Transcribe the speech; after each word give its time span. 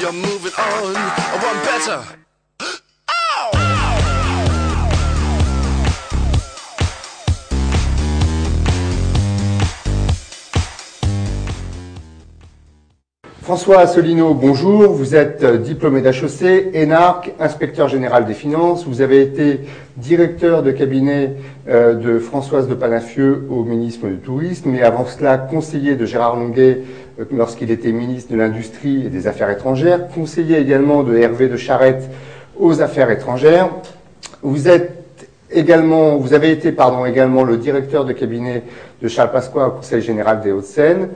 You're 0.00 0.12
moving 0.12 0.52
on. 0.52 0.96
I 0.96 1.40
want 1.42 1.64
better. 1.64 2.23
François 13.44 13.80
Asselineau, 13.80 14.32
bonjour. 14.32 14.94
Vous 14.94 15.14
êtes 15.14 15.44
euh, 15.44 15.58
diplômé 15.58 16.00
d'HEC, 16.00 16.70
énarque, 16.72 17.34
inspecteur 17.38 17.88
général 17.88 18.24
des 18.24 18.32
finances. 18.32 18.86
Vous 18.86 19.02
avez 19.02 19.20
été 19.20 19.60
directeur 19.98 20.62
de 20.62 20.70
cabinet 20.70 21.34
euh, 21.68 21.92
de 21.92 22.18
Françoise 22.18 22.68
de 22.68 22.74
Palafieux 22.74 23.46
au 23.50 23.62
ministre 23.62 24.06
du 24.06 24.16
Tourisme, 24.16 24.74
et 24.74 24.80
avant 24.80 25.04
cela 25.04 25.36
conseiller 25.36 25.94
de 25.94 26.06
Gérard 26.06 26.36
Longuet 26.36 26.80
euh, 27.20 27.24
lorsqu'il 27.36 27.70
était 27.70 27.92
ministre 27.92 28.32
de 28.32 28.38
l'Industrie 28.38 29.04
et 29.04 29.10
des 29.10 29.26
Affaires 29.26 29.50
étrangères, 29.50 30.08
conseiller 30.08 30.56
également 30.56 31.02
de 31.02 31.14
Hervé 31.14 31.48
de 31.48 31.58
Charette 31.58 32.08
aux 32.58 32.80
Affaires 32.80 33.10
étrangères. 33.10 33.68
Vous 34.40 34.68
êtes 34.68 35.28
également, 35.50 36.16
vous 36.16 36.32
avez 36.32 36.50
été 36.50 36.72
pardon, 36.72 37.04
également 37.04 37.44
le 37.44 37.58
directeur 37.58 38.06
de 38.06 38.14
cabinet 38.14 38.62
de 39.02 39.08
Charles 39.08 39.32
Pasqua 39.32 39.68
au 39.68 39.72
Conseil 39.72 40.00
général 40.00 40.40
des 40.40 40.50
Hauts-de-Seine. 40.50 41.10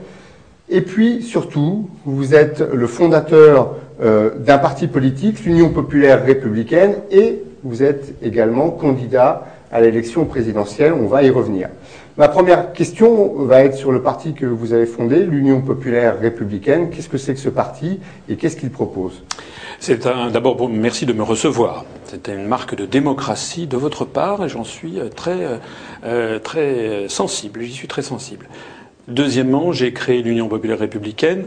Et 0.69 0.81
puis, 0.81 1.23
surtout, 1.23 1.89
vous 2.05 2.35
êtes 2.35 2.59
le 2.59 2.87
fondateur 2.87 3.75
euh, 4.01 4.31
d'un 4.37 4.59
parti 4.59 4.87
politique, 4.87 5.43
l'Union 5.43 5.69
populaire 5.69 6.23
républicaine, 6.23 6.95
et 7.11 7.41
vous 7.63 7.83
êtes 7.83 8.13
également 8.21 8.69
candidat 8.69 9.47
à 9.71 9.81
l'élection 9.81 10.25
présidentielle. 10.25 10.93
On 10.93 11.07
va 11.07 11.23
y 11.23 11.29
revenir. 11.29 11.69
Ma 12.17 12.27
première 12.27 12.73
question 12.73 13.45
va 13.45 13.63
être 13.63 13.75
sur 13.75 13.91
le 13.91 14.01
parti 14.01 14.33
que 14.33 14.45
vous 14.45 14.73
avez 14.73 14.85
fondé, 14.85 15.23
l'Union 15.23 15.61
populaire 15.61 16.19
républicaine. 16.19 16.89
Qu'est-ce 16.89 17.09
que 17.09 17.17
c'est 17.17 17.33
que 17.33 17.39
ce 17.39 17.49
parti 17.49 17.99
et 18.27 18.35
qu'est-ce 18.35 18.57
qu'il 18.57 18.71
propose? 18.71 19.23
C'est 19.79 20.05
d'abord 20.31 20.69
merci 20.69 21.05
de 21.05 21.13
me 21.13 21.23
recevoir. 21.23 21.85
C'était 22.05 22.35
une 22.35 22.47
marque 22.47 22.75
de 22.75 22.85
démocratie 22.85 23.67
de 23.67 23.77
votre 23.77 24.03
part 24.03 24.43
et 24.43 24.49
j'en 24.49 24.65
suis 24.65 24.99
très 25.15 25.59
euh, 26.03 26.39
très 26.39 27.07
sensible. 27.07 27.61
J'y 27.61 27.71
suis 27.71 27.87
très 27.87 28.01
sensible. 28.01 28.47
Deuxièmement, 29.09 29.71
j'ai 29.71 29.93
créé 29.93 30.21
l'Union 30.21 30.47
populaire 30.47 30.79
républicaine 30.79 31.45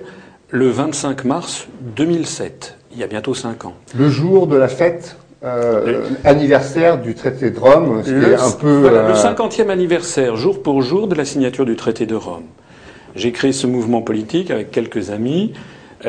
le 0.52 0.68
25 0.68 1.24
mars 1.24 1.66
2007, 1.96 2.76
il 2.92 2.98
y 2.98 3.02
a 3.02 3.06
bientôt 3.06 3.34
cinq 3.34 3.64
ans. 3.64 3.74
Le 3.96 4.10
jour 4.10 4.46
de 4.46 4.56
la 4.56 4.68
fête 4.68 5.16
euh, 5.42 6.04
anniversaire 6.24 7.00
du 7.00 7.14
traité 7.14 7.50
de 7.50 7.58
Rome, 7.58 8.02
le, 8.06 8.38
un 8.38 8.50
peu... 8.52 8.80
Voilà, 8.80 9.08
le 9.08 9.14
50e 9.14 9.70
anniversaire, 9.70 10.36
jour 10.36 10.62
pour 10.62 10.82
jour, 10.82 11.08
de 11.08 11.14
la 11.14 11.24
signature 11.24 11.64
du 11.64 11.74
traité 11.74 12.04
de 12.04 12.14
Rome. 12.14 12.44
J'ai 13.16 13.32
créé 13.32 13.52
ce 13.52 13.66
mouvement 13.66 14.02
politique 14.02 14.50
avec 14.50 14.70
quelques 14.70 15.10
amis 15.10 15.52
euh, 15.54 15.58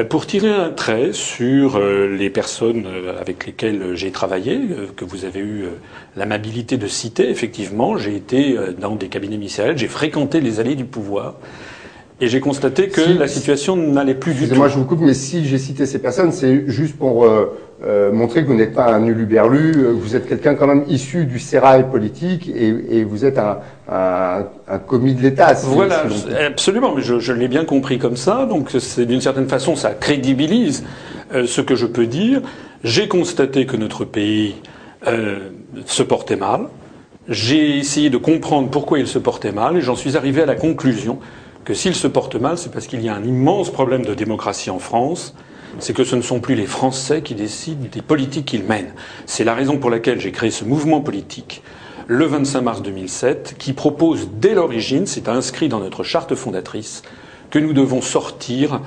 pour 0.09 0.25
tirer 0.25 0.49
un 0.49 0.72
trait 0.72 1.13
sur 1.13 1.75
euh, 1.75 2.08
les 2.08 2.30
personnes 2.30 2.86
euh, 2.88 3.19
avec 3.19 3.45
lesquelles 3.45 3.95
j'ai 3.95 4.11
travaillé, 4.11 4.59
que 4.95 5.05
vous 5.05 5.25
avez 5.25 5.39
eu 5.39 5.66
l'amabilité 6.16 6.77
de 6.77 6.88
citer, 6.88 7.30
effectivement, 7.30 7.97
j'ai 7.97 8.16
été 8.16 8.58
dans 8.80 8.95
des 8.95 9.08
cabinets 9.08 9.38
ministériels, 9.38 9.77
j'ai 9.77 9.88
fréquenté 9.88 10.41
les 10.41 10.59
allées 10.59 10.75
du 10.75 10.86
pouvoir. 10.86 11.36
Et 12.22 12.28
j'ai 12.28 12.39
constaté 12.39 12.88
que 12.89 13.02
la 13.19 13.28
situation 13.28 13.75
n'allait 13.75 14.14
plus 14.14 14.33
du 14.33 14.47
tout. 14.47 14.56
Moi, 14.56 14.69
je 14.69 14.78
vous 14.78 14.86
coupe, 14.86 15.02
mais 15.02 15.14
si 15.14 15.45
j'ai 15.45 15.58
cité 15.58 15.86
ces 15.86 16.00
personnes, 16.00 16.31
c'est 16.31 16.64
juste 16.67 16.95
pour 16.97 17.25
euh, 17.25 18.11
montrer 18.11 18.44
que 18.44 18.47
vous 18.47 18.53
n'êtes 18.53 18.73
pas 18.73 18.94
un 18.94 19.05
uluberlu, 19.05 19.73
euh, 19.75 19.92
vous 19.92 20.16
êtes 20.16 20.28
quelqu'un 20.30 20.55
quand 20.55 20.67
même 20.67 20.86
issu 20.88 21.25
du 21.25 21.39
sérail 21.39 21.89
politique 21.89 22.50
et, 22.55 23.00
et 23.00 23.03
vous 23.03 23.25
êtes 23.25 23.38
un, 23.38 23.58
un, 23.92 24.45
un 24.70 24.78
commis 24.80 25.16
de 25.16 25.22
l'État. 25.22 25.53
voilà, 25.53 26.05
absolument, 26.45 26.94
mais 26.95 27.02
je, 27.02 27.20
je 27.20 27.33
l'ai 27.33 27.47
bien 27.50 27.66
compris 27.66 27.97
comme 27.97 28.16
ça, 28.16 28.45
donc 28.45 28.70
c'est 28.80 29.05
d'une 29.05 29.22
certaine 29.22 29.50
façon, 29.50 29.75
ça 29.75 29.89
crédibilise 29.92 30.86
euh, 31.33 31.45
ce 31.45 31.61
que 31.61 31.75
je 31.75 31.88
peux 31.88 32.05
dire. 32.05 32.42
J'ai 32.83 33.08
constaté 33.08 33.66
que 33.66 33.75
notre 33.75 34.05
pays 34.05 34.55
se 35.86 36.03
portait 36.03 36.38
mal. 36.38 36.67
J'ai 37.27 37.77
essayé 37.77 38.09
de 38.09 38.17
comprendre 38.17 38.70
pourquoi 38.70 38.99
il 38.99 39.08
se 39.08 39.20
portait 39.20 39.52
mal 39.52 39.76
et 39.77 39.82
j'en 39.82 39.95
suis 39.95 40.15
arrivé 40.15 40.42
à 40.42 40.45
la 40.45 40.55
conclusion 40.55 41.20
que 41.66 41.74
s'il 41.74 41.96
se 41.96 42.08
porte 42.08 42.36
mal, 42.36 42.58
c'est 42.58 42.72
parce 42.72 42.88
qu'il 42.88 43.02
y 43.02 43.10
a 43.10 43.16
un 43.16 43.24
immense 43.24 43.72
problème 43.72 44.06
de 44.06 44.14
démocratie 44.14 44.70
en 44.70 44.80
France 44.80 45.36
c'est 45.80 45.94
que 45.94 46.04
ce 46.04 46.16
ne 46.16 46.22
sont 46.22 46.40
plus 46.40 46.54
les 46.54 46.68
Français 46.68 47.24
qui 47.24 47.34
décident 47.34 47.88
des 47.92 48.04
politiques 48.04 48.46
qu'ils 48.46 48.64
mènent. 48.64 48.94
C'est 49.26 49.44
la 49.44 49.56
raison 49.56 49.80
pour 49.80 49.90
laquelle 49.90 50.20
j'ai 50.20 50.32
créé 50.32 50.52
ce 50.52 50.66
mouvement 50.66 51.02
politique 51.02 51.64
le 52.08 52.26
25 52.26 52.62
mars 52.62 52.82
2007 52.82 53.56
qui 53.58 53.74
propose 53.74 54.30
dès 54.34 54.54
l'origine, 54.54 55.06
c'est 55.06 55.30
inscrit 55.30 55.70
dans 55.70 55.80
notre 55.80 56.04
charte 56.04 56.36
fondatrice, 56.36 57.02
que 57.50 57.60
nous 57.60 57.74
devons 57.74 58.02
sortir 58.02 58.82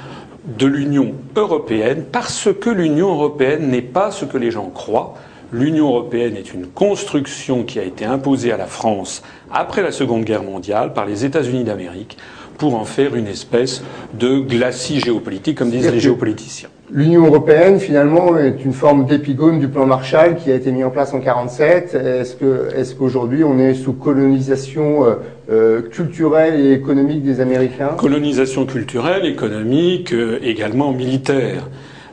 de 0.45 0.67
l'Union 0.67 1.15
européenne 1.35 2.05
parce 2.11 2.49
que 2.61 2.71
l'Union 2.71 3.09
européenne 3.09 3.69
n'est 3.69 3.83
pas 3.83 4.11
ce 4.11 4.25
que 4.25 4.37
les 4.37 4.51
gens 4.51 4.71
croient. 4.71 5.15
L'Union 5.53 5.89
européenne 5.89 6.37
est 6.37 6.53
une 6.53 6.67
construction 6.67 7.63
qui 7.63 7.79
a 7.79 7.85
été 7.85 8.05
imposée 8.05 8.53
à 8.53 8.57
la 8.57 8.67
France 8.67 9.23
après 9.51 9.83
la 9.83 9.93
Seconde 9.93 10.25
Guerre 10.25 10.43
mondiale 10.43 10.93
par 10.93 11.07
les 11.07 11.25
États-Unis 11.25 11.65
d'Amérique 11.65 12.19
pour 12.59 12.75
en 12.75 12.85
faire 12.85 13.15
une 13.15 13.27
espèce 13.27 13.83
de 14.19 14.39
glacis 14.39 15.01
géopolitique, 15.01 15.59
comme 15.59 15.71
disent 15.71 15.91
les 15.91 16.01
géopoliticiens. 16.01 16.69
L'Union 16.91 17.27
européenne, 17.27 17.81
finalement, 17.81 18.39
est 18.39 18.65
une 18.65 18.73
forme 18.73 19.07
d'épigone 19.07 19.59
du 19.59 19.67
plan 19.67 19.87
Marshall 19.87 20.37
qui 20.37 20.53
a 20.53 20.55
été 20.55 20.71
mis 20.71 20.85
en 20.85 20.91
place 20.91 21.13
en 21.15 21.21
47. 21.21 21.95
Est-ce 21.95 22.37
que, 22.37 22.69
est-ce 22.77 22.95
qu'aujourd'hui 22.95 23.43
on 23.43 23.59
est 23.59 23.75
sous 23.75 23.93
colonisation 23.93 25.05
euh, 25.05 25.15
euh, 25.51 25.83
culturelle 25.83 26.61
et 26.61 26.73
économique 26.73 27.25
des 27.25 27.41
Américains? 27.41 27.91
Colonisation 27.99 28.67
culturelle, 28.67 29.27
économique, 29.27 30.13
euh, 30.13 30.39
également 30.43 30.93
militaire. 30.93 31.69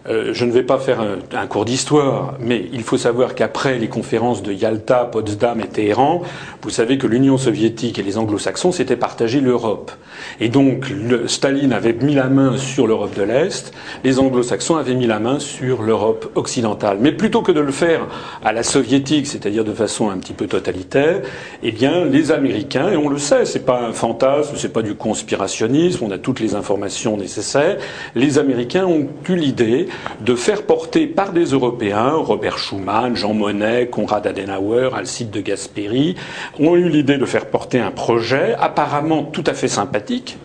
Euh, 0.09 0.33
je 0.33 0.43
ne 0.43 0.51
vais 0.51 0.63
pas 0.63 0.79
faire 0.79 0.99
un, 1.33 1.47
cours 1.47 1.63
d'histoire, 1.63 2.33
mais 2.39 2.65
il 2.73 2.83
faut 2.83 2.97
savoir 2.97 3.35
qu'après 3.35 3.79
les 3.79 3.87
conférences 3.87 4.43
de 4.43 4.51
Yalta, 4.51 5.05
Potsdam 5.05 5.61
et 5.61 5.67
Téhéran, 5.67 6.23
vous 6.61 6.69
savez 6.69 6.97
que 6.97 7.07
l'Union 7.07 7.37
soviétique 7.37 7.99
et 7.99 8.03
les 8.03 8.17
anglo-saxons 8.17 8.73
s'étaient 8.73 8.97
partagés 8.97 9.39
l'Europe. 9.39 9.91
Et 10.41 10.49
donc 10.49 10.91
Staline 11.27 11.71
avait 11.71 11.93
mis 11.93 12.15
la 12.15 12.27
main 12.27 12.57
sur 12.57 12.85
l'Europe 12.85 13.15
de 13.15 13.23
l'Est, 13.23 13.73
les 14.03 14.19
anglo-saxons 14.19 14.75
avaient 14.75 14.93
mis 14.93 15.07
la 15.07 15.19
main 15.19 15.39
sur 15.39 15.81
l'Europe 15.81 16.31
occidentale. 16.35 16.97
Mais 16.99 17.13
plutôt 17.13 17.41
que 17.41 17.51
de 17.51 17.61
le 17.61 17.71
faire 17.71 18.07
à 18.43 18.51
la 18.51 18.63
soviétique, 18.63 19.27
c'est-à-dire 19.27 19.63
de 19.63 19.73
façon 19.73 20.09
un 20.09 20.17
petit 20.17 20.33
peu 20.33 20.47
totalitaire, 20.47 21.21
eh 21.61 21.71
bien 21.71 22.03
les 22.03 22.31
Américains, 22.31 22.89
et 22.91 22.97
on 22.97 23.07
le 23.07 23.17
sait, 23.17 23.45
c'est 23.45 23.65
pas 23.65 23.81
un 23.81 23.93
fantasme, 23.93 24.55
c'est 24.57 24.73
pas 24.73 24.81
du 24.81 24.95
conspirationnisme, 24.95 26.03
on 26.03 26.11
a 26.11 26.17
toutes 26.17 26.41
les 26.41 26.55
informations 26.55 27.15
nécessaires, 27.15 27.77
les 28.15 28.37
Américains 28.37 28.85
ont 28.85 29.07
eu 29.29 29.35
l'idée 29.35 29.87
de 30.21 30.35
faire 30.35 30.63
porter 30.63 31.07
par 31.07 31.31
des 31.31 31.45
Européens, 31.45 32.13
Robert 32.13 32.57
Schuman, 32.57 33.15
Jean 33.15 33.33
Monnet, 33.33 33.87
Konrad 33.87 34.25
Adenauer, 34.25 34.89
Alcide 34.95 35.31
de 35.31 35.41
Gasperi, 35.41 36.15
ont 36.59 36.75
eu 36.75 36.89
l'idée 36.89 37.17
de 37.17 37.25
faire 37.25 37.47
porter 37.47 37.79
un 37.79 37.91
projet 37.91 38.55
apparemment 38.59 39.23
tout 39.23 39.43
à 39.47 39.53
fait 39.53 39.67
sympathique, 39.67 40.37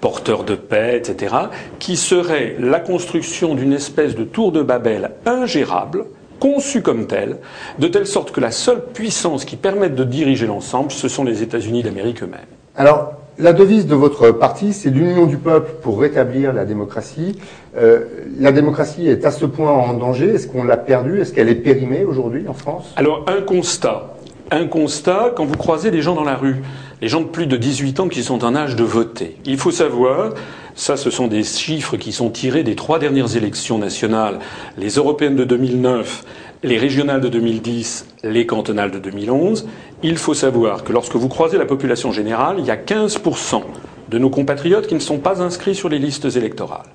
porteur 0.00 0.44
de 0.44 0.54
paix, 0.54 0.96
etc., 0.96 1.34
qui 1.78 1.96
serait 1.96 2.56
la 2.58 2.80
construction 2.80 3.54
d'une 3.54 3.72
espèce 3.72 4.14
de 4.14 4.24
tour 4.24 4.52
de 4.52 4.62
Babel 4.62 5.12
ingérable, 5.26 6.06
conçue 6.40 6.82
comme 6.82 7.06
telle, 7.06 7.38
de 7.78 7.88
telle 7.88 8.06
sorte 8.06 8.30
que 8.30 8.40
la 8.40 8.50
seule 8.50 8.84
puissance 8.84 9.44
qui 9.44 9.56
permette 9.56 9.94
de 9.94 10.04
diriger 10.04 10.46
l'ensemble, 10.46 10.92
ce 10.92 11.08
sont 11.08 11.24
les 11.24 11.42
États-Unis 11.42 11.82
d'Amérique 11.82 12.22
eux-mêmes. 12.22 12.40
Alors, 12.76 13.14
la 13.38 13.52
devise 13.52 13.86
de 13.86 13.94
votre 13.94 14.30
parti, 14.30 14.72
c'est 14.72 14.90
l'union 14.90 15.26
du 15.26 15.36
peuple 15.36 15.70
pour 15.82 16.00
rétablir 16.00 16.52
la 16.52 16.64
démocratie. 16.64 17.38
Euh, 17.76 18.00
la 18.38 18.52
démocratie 18.52 19.08
est 19.08 19.24
à 19.24 19.30
ce 19.30 19.46
point 19.46 19.70
en 19.70 19.94
danger. 19.94 20.34
Est-ce 20.34 20.48
qu'on 20.48 20.64
l'a 20.64 20.76
perdue? 20.76 21.20
Est-ce 21.20 21.32
qu'elle 21.32 21.48
est 21.48 21.54
périmée 21.54 22.04
aujourd'hui 22.04 22.48
en 22.48 22.54
France? 22.54 22.92
Alors, 22.96 23.24
un 23.28 23.40
constat. 23.42 24.14
Un 24.50 24.66
constat 24.66 25.32
quand 25.36 25.44
vous 25.44 25.56
croisez 25.56 25.90
des 25.90 26.02
gens 26.02 26.14
dans 26.14 26.24
la 26.24 26.34
rue, 26.34 26.56
les 27.00 27.08
gens 27.08 27.20
de 27.20 27.26
plus 27.26 27.46
de 27.46 27.56
18 27.56 28.00
ans 28.00 28.08
qui 28.08 28.22
sont 28.22 28.44
en 28.44 28.56
âge 28.56 28.76
de 28.76 28.84
voter. 28.84 29.36
Il 29.44 29.58
faut 29.58 29.70
savoir, 29.70 30.32
ça 30.74 30.96
ce 30.96 31.10
sont 31.10 31.28
des 31.28 31.44
chiffres 31.44 31.96
qui 31.96 32.12
sont 32.12 32.30
tirés 32.30 32.64
des 32.64 32.74
trois 32.74 32.98
dernières 32.98 33.36
élections 33.36 33.78
nationales, 33.78 34.38
les 34.78 34.94
européennes 34.94 35.36
de 35.36 35.44
2009, 35.44 36.24
les 36.62 36.78
régionales 36.78 37.20
de 37.20 37.28
2010, 37.28 38.06
les 38.24 38.46
cantonales 38.46 38.90
de 38.90 38.98
2011, 38.98 39.68
il 40.02 40.16
faut 40.16 40.34
savoir 40.34 40.82
que 40.82 40.92
lorsque 40.92 41.14
vous 41.14 41.28
croisez 41.28 41.56
la 41.56 41.66
population 41.66 42.10
générale, 42.12 42.56
il 42.58 42.66
y 42.66 42.70
a 42.70 42.76
15% 42.76 43.62
de 44.08 44.18
nos 44.18 44.30
compatriotes 44.30 44.86
qui 44.86 44.94
ne 44.94 45.00
sont 45.00 45.18
pas 45.18 45.42
inscrits 45.42 45.74
sur 45.74 45.88
les 45.88 45.98
listes 45.98 46.24
électorales. 46.36 46.86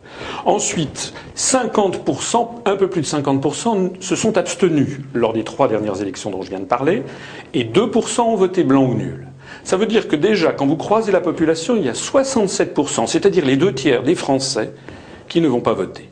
Ensuite, 0.45 1.13
50%, 1.37 2.49
un 2.65 2.75
peu 2.75 2.89
plus 2.89 3.01
de 3.01 3.07
50%, 3.07 4.01
se 4.01 4.15
sont 4.15 4.37
abstenus 4.37 4.99
lors 5.13 5.33
des 5.33 5.43
trois 5.43 5.67
dernières 5.67 6.01
élections 6.01 6.31
dont 6.31 6.41
je 6.41 6.49
viens 6.49 6.59
de 6.59 6.65
parler, 6.65 7.03
et 7.53 7.63
2% 7.63 8.21
ont 8.21 8.35
voté 8.35 8.63
blanc 8.63 8.85
ou 8.85 8.95
nul. 8.95 9.27
Ça 9.63 9.77
veut 9.77 9.85
dire 9.85 10.07
que 10.07 10.15
déjà, 10.15 10.51
quand 10.51 10.65
vous 10.65 10.75
croisez 10.75 11.11
la 11.11 11.21
population, 11.21 11.75
il 11.75 11.85
y 11.85 11.89
a 11.89 11.93
67%, 11.93 13.07
c'est-à-dire 13.07 13.45
les 13.45 13.55
deux 13.55 13.73
tiers 13.73 14.03
des 14.03 14.15
Français, 14.15 14.73
qui 15.29 15.39
ne 15.39 15.47
vont 15.47 15.61
pas 15.61 15.73
voter. 15.73 16.09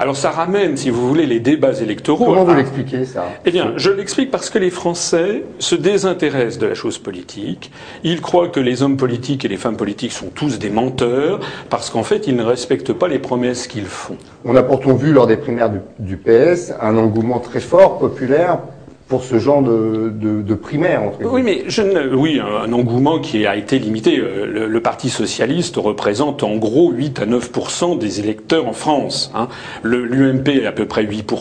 Alors 0.00 0.16
ça 0.16 0.30
ramène, 0.30 0.76
si 0.76 0.90
vous 0.90 1.06
voulez, 1.08 1.26
les 1.26 1.40
débats 1.40 1.72
électoraux. 1.80 2.26
Comment 2.26 2.44
vous 2.44 2.50
à- 2.52 2.56
l'expliquez 2.56 3.04
ça? 3.04 3.24
Eh 3.44 3.50
bien, 3.50 3.72
je 3.76 3.90
l'explique 3.90 4.30
parce 4.30 4.50
que 4.50 4.58
les 4.58 4.70
Français 4.70 5.44
se 5.58 5.74
désintéressent 5.74 6.58
de 6.58 6.66
la 6.66 6.74
chose 6.74 6.98
politique. 6.98 7.70
Ils 8.04 8.20
croient 8.20 8.48
que 8.48 8.60
les 8.60 8.82
hommes 8.82 8.96
politiques 8.96 9.44
et 9.44 9.48
les 9.48 9.56
femmes 9.56 9.76
politiques 9.76 10.12
sont 10.12 10.30
tous 10.34 10.58
des 10.58 10.70
menteurs 10.70 11.40
parce 11.70 11.90
qu'en 11.90 12.02
fait, 12.02 12.26
ils 12.26 12.36
ne 12.36 12.42
respectent 12.44 12.92
pas 12.92 13.08
les 13.08 13.18
promesses 13.18 13.66
qu'ils 13.66 13.84
font. 13.86 14.16
On 14.44 14.56
a 14.56 14.62
pourtant 14.62 14.94
vu 14.94 15.12
lors 15.12 15.26
des 15.26 15.36
primaires 15.36 15.70
du, 15.70 15.78
du 15.98 16.16
PS 16.16 16.72
un 16.80 16.96
engouement 16.96 17.38
très 17.40 17.60
fort, 17.60 17.98
populaire, 17.98 18.58
pour 19.08 19.24
ce 19.24 19.38
genre 19.38 19.62
de, 19.62 20.12
de, 20.14 20.42
de 20.42 20.54
primaire. 20.54 21.02
Entre 21.02 21.18
Oui, 21.24 21.40
guillemets. 21.42 21.62
mais 21.64 21.70
je 21.70 21.82
ne, 21.82 22.14
oui, 22.14 22.40
un, 22.40 22.72
engouement 22.74 23.18
qui 23.20 23.46
a 23.46 23.56
été 23.56 23.78
limité. 23.78 24.18
Euh, 24.18 24.44
Le, 24.46 24.66
le 24.68 24.80
Parti 24.80 25.08
socialiste 25.08 25.76
représente 25.76 26.42
en 26.42 26.56
gros 26.56 26.90
8 26.92 27.20
à 27.20 27.26
9% 27.26 27.98
des 27.98 28.20
électeurs 28.20 28.66
en 28.68 28.72
France. 28.74 29.32
Hein. 29.34 29.48
Le- 29.82 30.04
L'UMP 30.04 30.48
est 30.48 30.66
à 30.66 30.72
peu 30.72 30.84
près 30.86 31.04
8 31.04 31.32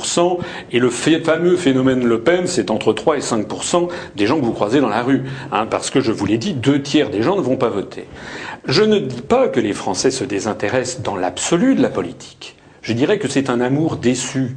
et 0.72 0.80
le 0.80 0.90
fait- 0.90 1.20
fameux 1.20 1.58
phénomène 1.58 2.06
Le 2.06 2.22
Pen, 2.22 2.44
c'est 2.48 2.72
entre 2.72 2.94
3 2.94 3.18
et 3.18 3.22
5% 3.22 3.90
des 4.16 4.26
gens 4.28 4.40
que 4.40 4.46
vous 4.46 4.54
croisez 4.54 4.80
dans 4.80 4.90
la 4.90 5.04
rue. 5.04 5.24
Hein, 5.52 5.66
parce 5.70 5.90
que 5.90 6.00
je 6.00 6.12
vous 6.14 6.26
l'ai 6.26 6.38
dit, 6.38 6.54
deux 6.54 6.82
tiers 6.82 7.10
des 7.10 7.22
gens 7.22 7.36
ne 7.36 7.42
vont 7.42 7.58
pas 7.58 7.70
voter. 7.70 8.06
Je 8.66 8.84
ne 8.84 9.00
dis 9.00 9.22
pas 9.22 9.48
que 9.50 9.60
les 9.60 9.74
Français 9.74 10.12
se 10.12 10.24
désintéressent 10.24 11.02
dans 11.04 11.16
l'absolu 11.18 11.76
de 11.76 11.82
la 11.82 11.90
politique. 11.90 12.56
Je 12.82 12.94
dirais 12.94 13.18
que 13.20 13.28
c'est 13.28 13.50
un 13.50 13.60
amour 13.60 13.98
déçu. 13.98 14.56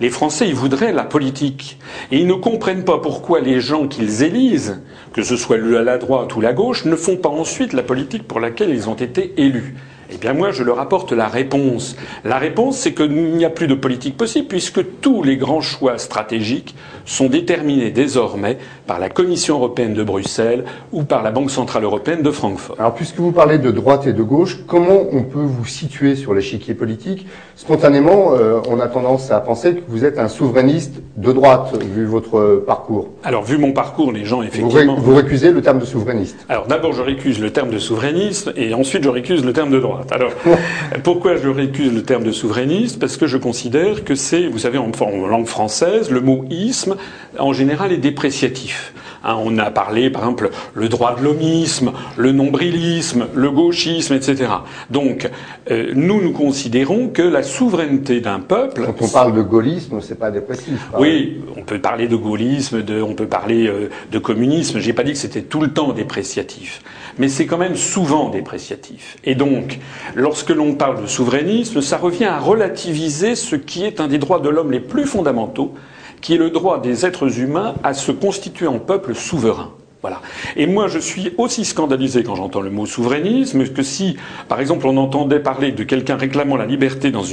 Les 0.00 0.10
Français, 0.10 0.48
ils 0.48 0.54
voudraient 0.54 0.92
la 0.92 1.04
politique. 1.04 1.78
Et 2.10 2.18
ils 2.18 2.26
ne 2.26 2.34
comprennent 2.34 2.84
pas 2.84 2.98
pourquoi 2.98 3.40
les 3.40 3.60
gens 3.60 3.86
qu'ils 3.86 4.22
élisent, 4.22 4.82
que 5.12 5.22
ce 5.22 5.36
soit 5.36 5.58
la 5.58 5.98
droite 5.98 6.34
ou 6.36 6.40
la 6.40 6.52
gauche, 6.52 6.84
ne 6.84 6.96
font 6.96 7.16
pas 7.16 7.28
ensuite 7.28 7.72
la 7.72 7.82
politique 7.82 8.26
pour 8.26 8.40
laquelle 8.40 8.70
ils 8.70 8.88
ont 8.88 8.94
été 8.94 9.34
élus. 9.36 9.76
Eh 10.10 10.16
bien 10.16 10.32
moi, 10.32 10.50
je 10.50 10.62
leur 10.62 10.78
apporte 10.80 11.12
la 11.12 11.28
réponse. 11.28 11.96
La 12.24 12.38
réponse, 12.38 12.76
c'est 12.78 12.92
qu'il 12.94 13.12
n'y 13.36 13.44
a 13.44 13.50
plus 13.50 13.66
de 13.66 13.74
politique 13.74 14.16
possible 14.16 14.46
puisque 14.48 15.00
tous 15.00 15.22
les 15.22 15.36
grands 15.36 15.60
choix 15.60 15.98
stratégiques 15.98 16.74
sont 17.04 17.26
déterminés 17.28 17.90
désormais 17.90 18.58
par 18.86 18.98
la 18.98 19.08
Commission 19.08 19.56
européenne 19.56 19.94
de 19.94 20.02
Bruxelles 20.02 20.64
ou 20.92 21.02
par 21.04 21.22
la 21.22 21.30
Banque 21.30 21.50
centrale 21.50 21.84
européenne 21.84 22.22
de 22.22 22.30
Francfort. 22.30 22.76
Alors, 22.78 22.94
puisque 22.94 23.18
vous 23.18 23.32
parlez 23.32 23.58
de 23.58 23.70
droite 23.70 24.06
et 24.06 24.12
de 24.12 24.22
gauche, 24.22 24.58
comment 24.66 25.02
on 25.12 25.22
peut 25.22 25.38
vous 25.40 25.66
situer 25.66 26.16
sur 26.16 26.34
l'échiquier 26.34 26.74
politique? 26.74 27.26
Spontanément, 27.56 28.32
euh, 28.34 28.60
on 28.68 28.80
a 28.80 28.88
tendance 28.88 29.30
à 29.30 29.40
penser 29.40 29.74
que 29.76 29.80
vous 29.88 30.04
êtes 30.04 30.18
un 30.18 30.28
souverainiste 30.28 31.00
de 31.16 31.32
droite, 31.32 31.72
vu 31.94 32.04
votre 32.04 32.62
parcours. 32.66 33.08
Alors, 33.22 33.42
vu 33.44 33.58
mon 33.58 33.72
parcours, 33.72 34.12
les 34.12 34.24
gens, 34.24 34.36
Vous, 34.36 34.42
ré- 34.42 34.48
effectivement... 34.48 34.96
vous 34.96 35.14
récusez 35.14 35.50
le 35.50 35.62
terme 35.62 35.78
de 35.78 35.84
souverainiste. 35.84 36.44
Alors 36.48 36.66
d'abord 36.66 36.92
je 36.92 37.02
récuse 37.02 37.40
le 37.40 37.50
terme 37.50 37.70
de 37.70 37.78
souverainisme 37.78 38.52
et 38.56 38.74
ensuite 38.74 39.02
je 39.04 39.08
récuse 39.08 39.44
le 39.44 39.52
terme 39.52 39.70
de 39.70 39.78
droite. 39.80 39.93
Alors 40.10 40.32
pourquoi 41.02 41.36
je 41.36 41.48
récuse 41.48 41.92
le 41.92 42.02
terme 42.02 42.24
de 42.24 42.32
souverainiste? 42.32 42.98
Parce 42.98 43.16
que 43.16 43.26
je 43.26 43.36
considère 43.36 44.04
que 44.04 44.14
c'est, 44.14 44.46
vous 44.46 44.58
savez, 44.58 44.78
en, 44.78 44.90
en 45.00 45.26
langue 45.26 45.46
française, 45.46 46.10
le 46.10 46.20
mot 46.20 46.44
isme 46.50 46.96
en 47.38 47.52
général 47.52 47.92
est 47.92 47.98
dépréciatif. 47.98 48.92
Hein, 49.26 49.36
on 49.42 49.56
a 49.56 49.70
parlé, 49.70 50.10
par 50.10 50.22
exemple, 50.22 50.50
le 50.74 50.88
droit 50.90 51.16
de 51.16 51.24
l'homisme, 51.24 51.92
le 52.18 52.32
nombrilisme, 52.32 53.26
le 53.34 53.50
gauchisme, 53.50 54.12
etc. 54.12 54.50
Donc, 54.90 55.30
euh, 55.70 55.92
nous, 55.94 56.20
nous 56.20 56.32
considérons 56.32 57.08
que 57.08 57.22
la 57.22 57.42
souveraineté 57.42 58.20
d'un 58.20 58.40
peuple... 58.40 58.82
Quand 58.84 59.06
on 59.06 59.08
parle 59.08 59.34
de 59.34 59.40
gaullisme, 59.40 60.00
c'est 60.02 60.18
pas 60.18 60.30
dépressif. 60.30 60.74
hein. 60.92 60.98
Oui, 61.00 61.40
on 61.56 61.62
peut 61.62 61.78
parler 61.78 62.06
de 62.06 62.16
gaullisme, 62.16 62.82
de, 62.82 63.00
on 63.00 63.14
peut 63.14 63.26
parler 63.26 63.66
euh, 63.66 63.88
de 64.12 64.18
communisme. 64.18 64.78
J'ai 64.78 64.92
pas 64.92 65.04
dit 65.04 65.12
que 65.12 65.18
c'était 65.18 65.40
tout 65.42 65.60
le 65.62 65.72
temps 65.72 65.92
dépréciatif, 65.94 66.82
mais 67.18 67.28
c'est 67.28 67.46
quand 67.46 67.58
même 67.58 67.76
souvent 67.76 68.28
dépréciatif. 68.28 69.16
Et 69.24 69.34
donc, 69.34 69.78
lorsque 70.14 70.50
l'on 70.50 70.74
parle 70.74 71.02
de 71.02 71.06
souverainisme, 71.06 71.80
ça 71.80 71.98
revient 71.98 72.24
à 72.24 72.38
relativiser 72.38 73.34
ce 73.34 73.56
qui 73.56 73.84
est 73.84 74.00
un 74.00 74.08
des 74.08 74.18
droits 74.18 74.40
de 74.40 74.48
l'homme 74.48 74.72
les 74.72 74.80
plus 74.80 75.06
fondamentaux, 75.06 75.74
qui 76.20 76.34
est 76.34 76.38
le 76.38 76.50
droit 76.50 76.80
des 76.80 77.04
êtres 77.04 77.38
humains 77.38 77.74
à 77.82 77.94
se 77.94 78.10
constituer 78.10 78.66
en 78.66 78.78
peuple 78.78 79.14
souverain. 79.14 79.72
Voilà. 80.04 80.20
Et 80.56 80.66
moi, 80.66 80.86
je 80.86 80.98
suis 80.98 81.32
aussi 81.38 81.64
scandalisé 81.64 82.24
quand 82.24 82.34
j'entends 82.34 82.60
le 82.60 82.68
mot 82.68 82.84
souverainisme 82.84 83.66
que 83.68 83.82
si, 83.82 84.18
par 84.48 84.60
exemple, 84.60 84.86
on 84.86 84.98
entendait 84.98 85.40
parler 85.40 85.72
de 85.72 85.82
quelqu'un 85.82 86.16
réclamant 86.16 86.56
la 86.56 86.66
liberté 86.66 87.10
dans, 87.10 87.24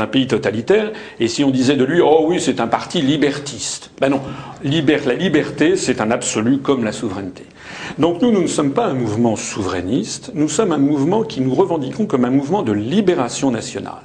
un 0.00 0.06
pays 0.08 0.26
totalitaire, 0.26 0.90
et 1.20 1.28
si 1.28 1.44
on 1.44 1.50
disait 1.50 1.76
de 1.76 1.84
lui, 1.84 2.00
oh 2.00 2.24
oui, 2.26 2.40
c'est 2.40 2.58
un 2.58 2.66
parti 2.66 3.02
libertiste. 3.02 3.92
Ben 4.00 4.08
non. 4.08 4.20
La 4.64 5.14
liberté, 5.14 5.76
c'est 5.76 6.00
un 6.00 6.10
absolu 6.10 6.58
comme 6.58 6.82
la 6.82 6.90
souveraineté. 6.90 7.44
Donc 7.98 8.22
nous, 8.22 8.30
nous 8.30 8.42
ne 8.42 8.46
sommes 8.46 8.72
pas 8.72 8.86
un 8.86 8.94
mouvement 8.94 9.36
souverainiste, 9.36 10.32
nous 10.34 10.48
sommes 10.48 10.72
un 10.72 10.78
mouvement 10.78 11.22
qui 11.22 11.40
nous 11.40 11.54
revendiquons 11.54 12.06
comme 12.06 12.24
un 12.24 12.30
mouvement 12.30 12.62
de 12.62 12.72
libération 12.72 13.50
nationale. 13.50 14.02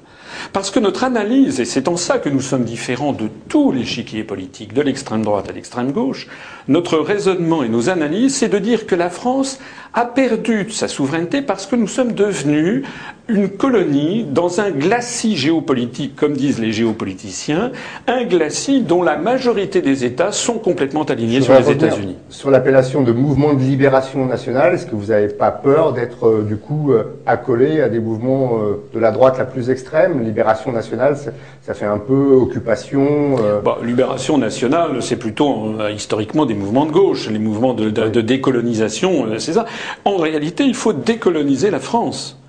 Parce 0.52 0.72
que 0.72 0.80
notre 0.80 1.04
analyse, 1.04 1.60
et 1.60 1.66
c'est 1.66 1.88
en 1.88 1.98
ça 1.98 2.18
que 2.18 2.30
nous 2.30 2.42
sommes 2.42 2.64
différents 2.64 3.14
de 3.14 3.30
tous 3.50 3.72
les 3.72 3.86
chiquiers 3.86 4.24
politiques, 4.24 4.74
de 4.74 4.82
l'extrême 4.82 5.24
droite 5.24 5.50
à 5.50 5.54
l'extrême 5.54 5.92
gauche, 5.92 6.28
notre 6.68 6.98
raisonnement 6.98 7.64
et 7.64 7.70
nos 7.70 7.90
analyses, 7.90 8.36
c'est 8.36 8.50
de 8.50 8.60
dire 8.60 8.86
que 8.86 8.96
la 8.96 9.10
France 9.10 9.60
a 9.94 10.06
perdu 10.06 10.70
sa 10.72 10.88
souveraineté 10.88 11.42
parce 11.42 11.68
que 11.68 11.76
nous 11.76 11.88
sommes 11.88 12.14
devenus 12.14 12.84
une 13.30 13.48
colonie 13.48 14.26
dans 14.26 14.60
un 14.60 14.72
glacis 14.72 15.38
géopolitique, 15.38 16.16
comme 16.16 16.34
disent 16.34 16.60
les 16.60 16.74
géopoliticiens, 16.74 17.72
un 18.08 18.26
glacis 18.26 18.82
dont 18.82 19.02
la 19.02 19.18
majorité 19.18 19.82
des 19.82 20.04
États 20.04 20.32
sont 20.32 20.58
complètement 20.58 21.04
alignés 21.04 21.42
sur 21.42 21.54
les 21.54 21.72
États-Unis. 21.72 22.18
Sur 22.30 22.52
l'appellation 22.52 23.02
de 23.02 23.12
mouvement 23.12 23.54
de 23.54 23.62
libération 23.62 24.26
nationale, 24.26 24.74
est-ce 24.74 24.88
que 24.88 24.96
vous 24.96 25.08
n'avez 25.08 25.30
pas 25.30 25.52
peur 25.52 25.94
d'être 25.94 26.28
euh, 26.28 26.44
du 26.44 26.58
coup 26.58 26.92
euh, 26.92 27.16
accolé 27.26 27.80
à 27.82 27.88
des 27.88 28.00
mouvements 28.00 28.60
euh, 28.62 28.84
de 28.94 29.00
la 29.00 29.12
droite 29.12 29.38
la 29.38 29.46
plus 29.46 29.70
extrême 29.70 30.23
Libération 30.24 30.72
nationale, 30.72 31.16
ça, 31.18 31.32
ça 31.62 31.74
fait 31.74 31.86
un 31.86 32.00
peu 32.00 32.34
occupation. 32.36 33.36
euh, 33.40 33.62
Bah, 33.62 33.78
libération 33.84 34.38
nationale, 34.38 35.02
c'est 35.02 35.18
plutôt 35.18 35.76
euh, 35.80 35.92
historiquement 35.92 36.46
des 36.46 36.54
mouvements 36.56 36.86
de 36.86 36.92
gauche, 36.92 37.30
les 37.30 37.40
mouvements 37.40 37.74
de, 37.74 37.90
de- 37.90 38.10
de 38.10 38.22
décolonisation, 38.22 39.26
euh, 39.28 39.40
c'est 39.40 39.54
ça. 39.54 39.66
En 40.06 40.18
réalité, 40.18 40.64
il 40.66 40.76
faut 40.76 40.94
décoloniser 40.94 41.70
la 41.72 41.80
France. 41.80 42.40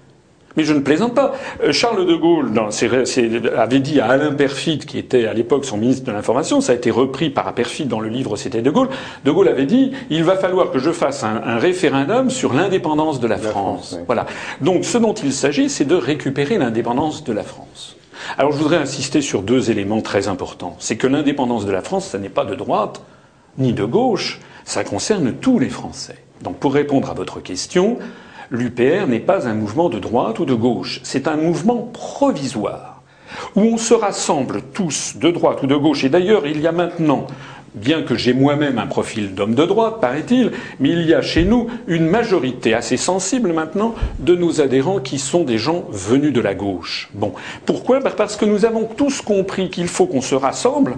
Mais 0.56 0.62
je 0.64 0.72
ne 0.72 0.80
plaisante 0.80 1.14
pas. 1.14 1.32
Euh, 1.64 1.72
Charles 1.72 2.06
de 2.06 2.14
Gaulle 2.14 2.52
dans 2.52 2.70
ses 2.70 2.86
ré- 2.86 3.06
ses- 3.06 3.28
avait 3.56 3.80
dit 3.80 4.00
à 4.00 4.06
Alain 4.06 4.32
Perfit, 4.32 4.78
qui 4.78 4.98
était 4.98 5.26
à 5.26 5.34
l'époque 5.34 5.64
son 5.64 5.76
ministre 5.76 6.04
de 6.06 6.12
l'Information, 6.12 6.60
ça 6.60 6.72
a 6.72 6.74
été 6.76 6.90
repris 6.92 7.28
par 7.30 7.52
Perfit 7.54 7.86
dans 7.86 7.98
le 8.00 8.08
livre 8.08 8.36
C'était 8.36 8.62
de 8.62 8.70
Gaulle. 8.70 8.88
De 9.24 9.30
Gaulle 9.32 9.48
avait 9.48 9.66
dit 9.66 9.92
il 10.10 10.22
va 10.22 10.36
falloir 10.36 10.70
que 10.70 10.78
je 10.78 10.92
fasse 10.92 11.24
un, 11.24 11.40
un 11.44 11.58
référendum 11.58 12.30
sur 12.30 12.52
l'indépendance 12.54 13.18
de 13.20 13.26
la, 13.26 13.36
la 13.36 13.42
France. 13.42 13.50
France, 13.88 13.94
oui. 13.98 14.04
Voilà. 14.06 14.26
Donc 14.60 14.84
ce 14.84 14.98
dont 14.98 15.14
il 15.14 15.32
s'agit, 15.32 15.68
c'est 15.68 15.84
de 15.84 15.96
récupérer 15.96 16.56
l'indépendance 16.58 17.24
de 17.24 17.32
la 17.32 17.42
France. 17.42 17.96
Alors 18.38 18.52
je 18.52 18.58
voudrais 18.58 18.76
insister 18.78 19.20
sur 19.20 19.42
deux 19.42 19.70
éléments 19.72 20.00
très 20.02 20.28
importants. 20.28 20.76
C'est 20.78 20.96
que 20.96 21.06
l'indépendance 21.08 21.66
de 21.66 21.72
la 21.72 21.82
France, 21.82 22.06
ça 22.06 22.18
n'est 22.18 22.28
pas 22.28 22.44
de 22.44 22.54
droite 22.54 23.02
ni 23.58 23.72
de 23.72 23.84
gauche, 23.84 24.40
ça 24.64 24.84
concerne 24.84 25.32
tous 25.32 25.58
les 25.58 25.68
Français. 25.68 26.16
Donc 26.42 26.56
pour 26.58 26.74
répondre 26.74 27.10
à 27.10 27.14
votre 27.14 27.40
question, 27.40 27.98
l'UPR 28.54 29.06
n'est 29.06 29.20
pas 29.20 29.46
un 29.46 29.54
mouvement 29.54 29.88
de 29.88 29.98
droite 29.98 30.38
ou 30.38 30.44
de 30.44 30.54
gauche, 30.54 31.00
c'est 31.02 31.28
un 31.28 31.36
mouvement 31.36 31.90
provisoire 31.92 33.02
où 33.56 33.62
on 33.62 33.76
se 33.76 33.94
rassemble 33.94 34.62
tous 34.72 35.16
de 35.16 35.30
droite 35.30 35.62
ou 35.62 35.66
de 35.66 35.76
gauche. 35.76 36.04
Et 36.04 36.08
d'ailleurs, 36.08 36.46
il 36.46 36.60
y 36.60 36.66
a 36.66 36.72
maintenant, 36.72 37.26
bien 37.74 38.02
que 38.02 38.14
j'ai 38.14 38.32
moi-même 38.32 38.78
un 38.78 38.86
profil 38.86 39.34
d'homme 39.34 39.54
de 39.54 39.64
droite, 39.64 40.00
paraît-il, 40.00 40.52
mais 40.78 40.90
il 40.90 41.02
y 41.02 41.14
a 41.14 41.22
chez 41.22 41.44
nous 41.44 41.68
une 41.86 42.06
majorité 42.06 42.74
assez 42.74 42.96
sensible 42.96 43.52
maintenant 43.52 43.94
de 44.20 44.34
nos 44.36 44.60
adhérents 44.60 45.00
qui 45.00 45.18
sont 45.18 45.44
des 45.44 45.58
gens 45.58 45.84
venus 45.90 46.32
de 46.32 46.40
la 46.40 46.54
gauche. 46.54 47.10
Bon, 47.14 47.32
pourquoi? 47.66 48.00
Ben 48.00 48.12
Parce 48.16 48.36
que 48.36 48.44
nous 48.44 48.64
avons 48.64 48.84
tous 48.84 49.20
compris 49.20 49.70
qu'il 49.70 49.88
faut 49.88 50.06
qu'on 50.06 50.22
se 50.22 50.34
rassemble, 50.34 50.96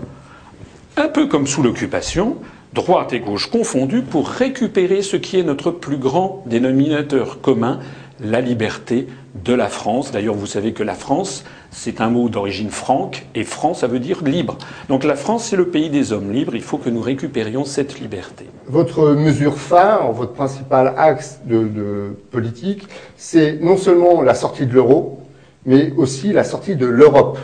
un 0.97 1.09
peu 1.09 1.27
comme 1.27 1.47
sous 1.47 1.63
l'occupation, 1.63 2.37
droite 2.73 3.13
et 3.13 3.21
gauche 3.21 3.51
confondues, 3.51 4.03
pour 4.03 4.29
récupérer 4.29 5.03
ce 5.03 5.17
qui 5.17 5.39
est 5.39 5.43
notre 5.43 5.71
plus 5.71 5.97
grand 5.97 6.43
dénominateur 6.47 7.41
commun, 7.41 7.81
la 8.21 8.41
liberté 8.41 9.09
de 9.45 9.53
la 9.53 9.69
France. 9.69 10.13
D'ailleurs, 10.13 10.35
vous 10.35 10.47
savez 10.47 10.73
que 10.73 10.83
la 10.83 10.95
France, 10.95 11.45
c'est 11.71 12.01
un 12.01 12.09
mot 12.09 12.29
d'origine 12.29 12.71
franque, 12.71 13.27
et 13.35 13.45
France, 13.45 13.81
ça 13.81 13.87
veut 13.87 13.99
dire 13.99 14.25
libre. 14.25 14.57
Donc 14.89 15.05
la 15.05 15.17
France, 15.17 15.45
c'est 15.45 15.57
le 15.57 15.69
pays 15.69 15.91
des 15.91 16.13
hommes 16.13 16.33
libres, 16.33 16.55
il 16.55 16.63
faut 16.63 16.79
que 16.79 16.89
nous 16.89 17.03
récupérions 17.03 17.65
cette 17.65 18.01
liberté. 18.01 18.47
Votre 18.67 19.11
mesure 19.11 19.59
phare, 19.59 20.13
votre 20.13 20.33
principal 20.33 20.95
axe 20.97 21.41
de, 21.45 21.65
de 21.65 22.17
politique, 22.31 22.89
c'est 23.17 23.59
non 23.61 23.77
seulement 23.77 24.23
la 24.23 24.35
sortie 24.35 24.67
de 24.67 24.73
l'euro, 24.73 25.21
mais 25.67 25.93
aussi 25.97 26.33
la 26.33 26.45
sortie 26.45 26.77
de 26.77 26.87
l'Europe. 26.87 27.39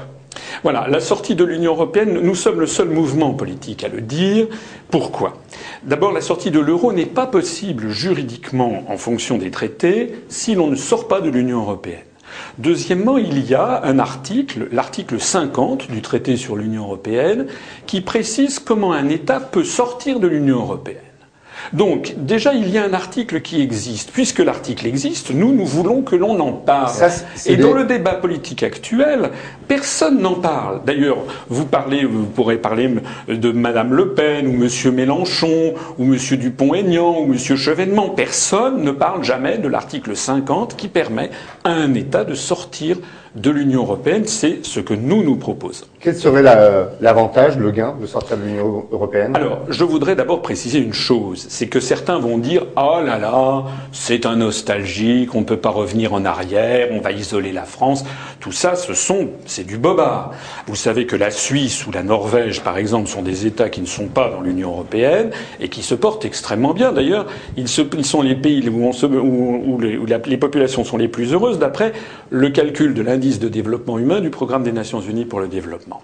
Voilà, 0.62 0.86
la 0.88 1.00
sortie 1.00 1.34
de 1.34 1.44
l'Union 1.44 1.72
européenne, 1.72 2.20
nous 2.20 2.36
sommes 2.36 2.60
le 2.60 2.68
seul 2.68 2.88
mouvement 2.88 3.34
politique 3.34 3.82
à 3.82 3.88
le 3.88 4.00
dire. 4.00 4.46
Pourquoi? 4.90 5.34
D'abord, 5.82 6.12
la 6.12 6.20
sortie 6.20 6.52
de 6.52 6.60
l'euro 6.60 6.92
n'est 6.92 7.04
pas 7.04 7.26
possible 7.26 7.88
juridiquement 7.90 8.84
en 8.88 8.96
fonction 8.96 9.38
des 9.38 9.50
traités 9.50 10.14
si 10.28 10.54
l'on 10.54 10.68
ne 10.68 10.76
sort 10.76 11.08
pas 11.08 11.20
de 11.20 11.30
l'Union 11.30 11.62
européenne. 11.62 12.04
Deuxièmement, 12.58 13.18
il 13.18 13.44
y 13.48 13.54
a 13.54 13.82
un 13.84 13.98
article, 13.98 14.68
l'article 14.70 15.20
50 15.20 15.90
du 15.90 16.00
traité 16.00 16.36
sur 16.36 16.54
l'Union 16.54 16.84
européenne, 16.84 17.46
qui 17.86 18.00
précise 18.00 18.60
comment 18.60 18.92
un 18.92 19.08
État 19.08 19.40
peut 19.40 19.64
sortir 19.64 20.20
de 20.20 20.28
l'Union 20.28 20.60
européenne. 20.60 21.11
Donc, 21.72 22.14
déjà, 22.16 22.54
il 22.54 22.68
y 22.68 22.78
a 22.78 22.84
un 22.84 22.92
article 22.92 23.40
qui 23.40 23.60
existe. 23.62 24.10
Puisque 24.10 24.40
l'article 24.40 24.86
existe, 24.86 25.30
nous, 25.30 25.52
nous 25.52 25.66
voulons 25.66 26.02
que 26.02 26.16
l'on 26.16 26.38
en 26.40 26.52
parle. 26.52 26.92
Et 27.46 27.56
dans 27.56 27.72
le 27.72 27.84
débat 27.84 28.14
politique 28.14 28.62
actuel, 28.62 29.30
personne 29.68 30.20
n'en 30.20 30.34
parle. 30.34 30.82
D'ailleurs, 30.84 31.18
vous 31.48 31.66
parlez, 31.66 32.04
vous 32.04 32.24
pourrez 32.24 32.56
parler 32.58 32.90
de 33.28 33.52
Madame 33.52 33.94
Le 33.94 34.14
Pen, 34.14 34.46
ou 34.46 34.52
Monsieur 34.52 34.90
Mélenchon, 34.90 35.74
ou 35.98 36.04
Monsieur 36.04 36.36
Dupont-Aignan, 36.36 37.20
ou 37.20 37.26
Monsieur 37.26 37.56
Chevènement. 37.56 38.10
Personne 38.10 38.82
ne 38.82 38.90
parle 38.90 39.24
jamais 39.24 39.58
de 39.58 39.68
l'article 39.68 40.16
50 40.16 40.76
qui 40.76 40.88
permet 40.88 41.30
à 41.64 41.70
un 41.70 41.94
État 41.94 42.24
de 42.24 42.34
sortir 42.34 42.98
de 43.34 43.50
l'Union 43.50 43.82
européenne, 43.82 44.26
c'est 44.26 44.64
ce 44.64 44.80
que 44.80 44.92
nous 44.92 45.22
nous 45.22 45.36
proposons. 45.36 45.86
Quel 46.00 46.16
serait 46.16 46.42
l'avantage, 47.00 47.56
le 47.56 47.70
gain 47.70 47.94
de 48.00 48.06
sortir 48.06 48.36
de 48.36 48.42
l'Union 48.42 48.86
européenne? 48.90 49.34
Alors, 49.34 49.60
je 49.68 49.84
voudrais 49.84 50.16
d'abord 50.16 50.42
préciser 50.42 50.80
une 50.80 50.92
chose, 50.92 51.46
c'est 51.48 51.68
que 51.68 51.80
certains 51.80 52.18
vont 52.18 52.38
dire 52.38 52.66
«Oh 52.76 52.98
là 53.02 53.18
là, 53.18 53.64
c'est 53.92 54.26
un 54.26 54.36
nostalgique, 54.36 55.34
on 55.34 55.40
ne 55.40 55.44
peut 55.44 55.56
pas 55.56 55.70
revenir 55.70 56.12
en 56.12 56.24
arrière, 56.24 56.88
on 56.90 57.00
va 57.00 57.12
isoler 57.12 57.52
la 57.52 57.64
France». 57.64 58.04
Tout 58.40 58.52
ça, 58.52 58.74
ce 58.74 58.92
sont, 58.92 59.28
c'est 59.46 59.64
du 59.64 59.78
bobard. 59.78 60.32
Vous 60.66 60.74
savez 60.74 61.06
que 61.06 61.14
la 61.14 61.30
Suisse 61.30 61.86
ou 61.86 61.92
la 61.92 62.02
Norvège, 62.02 62.60
par 62.60 62.76
exemple, 62.76 63.08
sont 63.08 63.22
des 63.22 63.46
États 63.46 63.70
qui 63.70 63.80
ne 63.80 63.86
sont 63.86 64.08
pas 64.08 64.28
dans 64.28 64.40
l'Union 64.40 64.70
européenne 64.70 65.30
et 65.60 65.68
qui 65.68 65.82
se 65.82 65.94
portent 65.94 66.24
extrêmement 66.24 66.74
bien. 66.74 66.92
D'ailleurs, 66.92 67.26
ils, 67.56 67.68
sont 67.68 68.20
les 68.20 68.34
pays 68.34 68.68
où, 68.68 69.80
les, 69.80 70.36
populations 70.36 70.82
sont 70.82 70.96
les 70.96 71.06
plus 71.06 71.32
heureuses 71.32 71.60
d'après 71.60 71.92
le 72.30 72.50
calcul 72.50 72.94
de 72.94 73.02
l'indice 73.02 73.21
de 73.22 73.48
développement 73.48 73.98
humain 73.98 74.20
du 74.20 74.30
programme 74.30 74.64
des 74.64 74.72
Nations 74.72 75.00
Unies 75.00 75.24
pour 75.24 75.38
le 75.38 75.46
développement. 75.46 76.02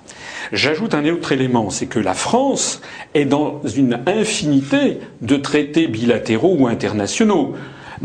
J'ajoute 0.52 0.94
un 0.94 1.04
autre 1.06 1.32
élément, 1.32 1.68
c'est 1.70 1.86
que 1.86 1.98
la 1.98 2.14
France 2.14 2.80
est 3.14 3.24
dans 3.24 3.60
une 3.64 4.00
infinité 4.06 5.00
de 5.20 5.36
traités 5.36 5.88
bilatéraux 5.88 6.56
ou 6.58 6.68
internationaux. 6.68 7.54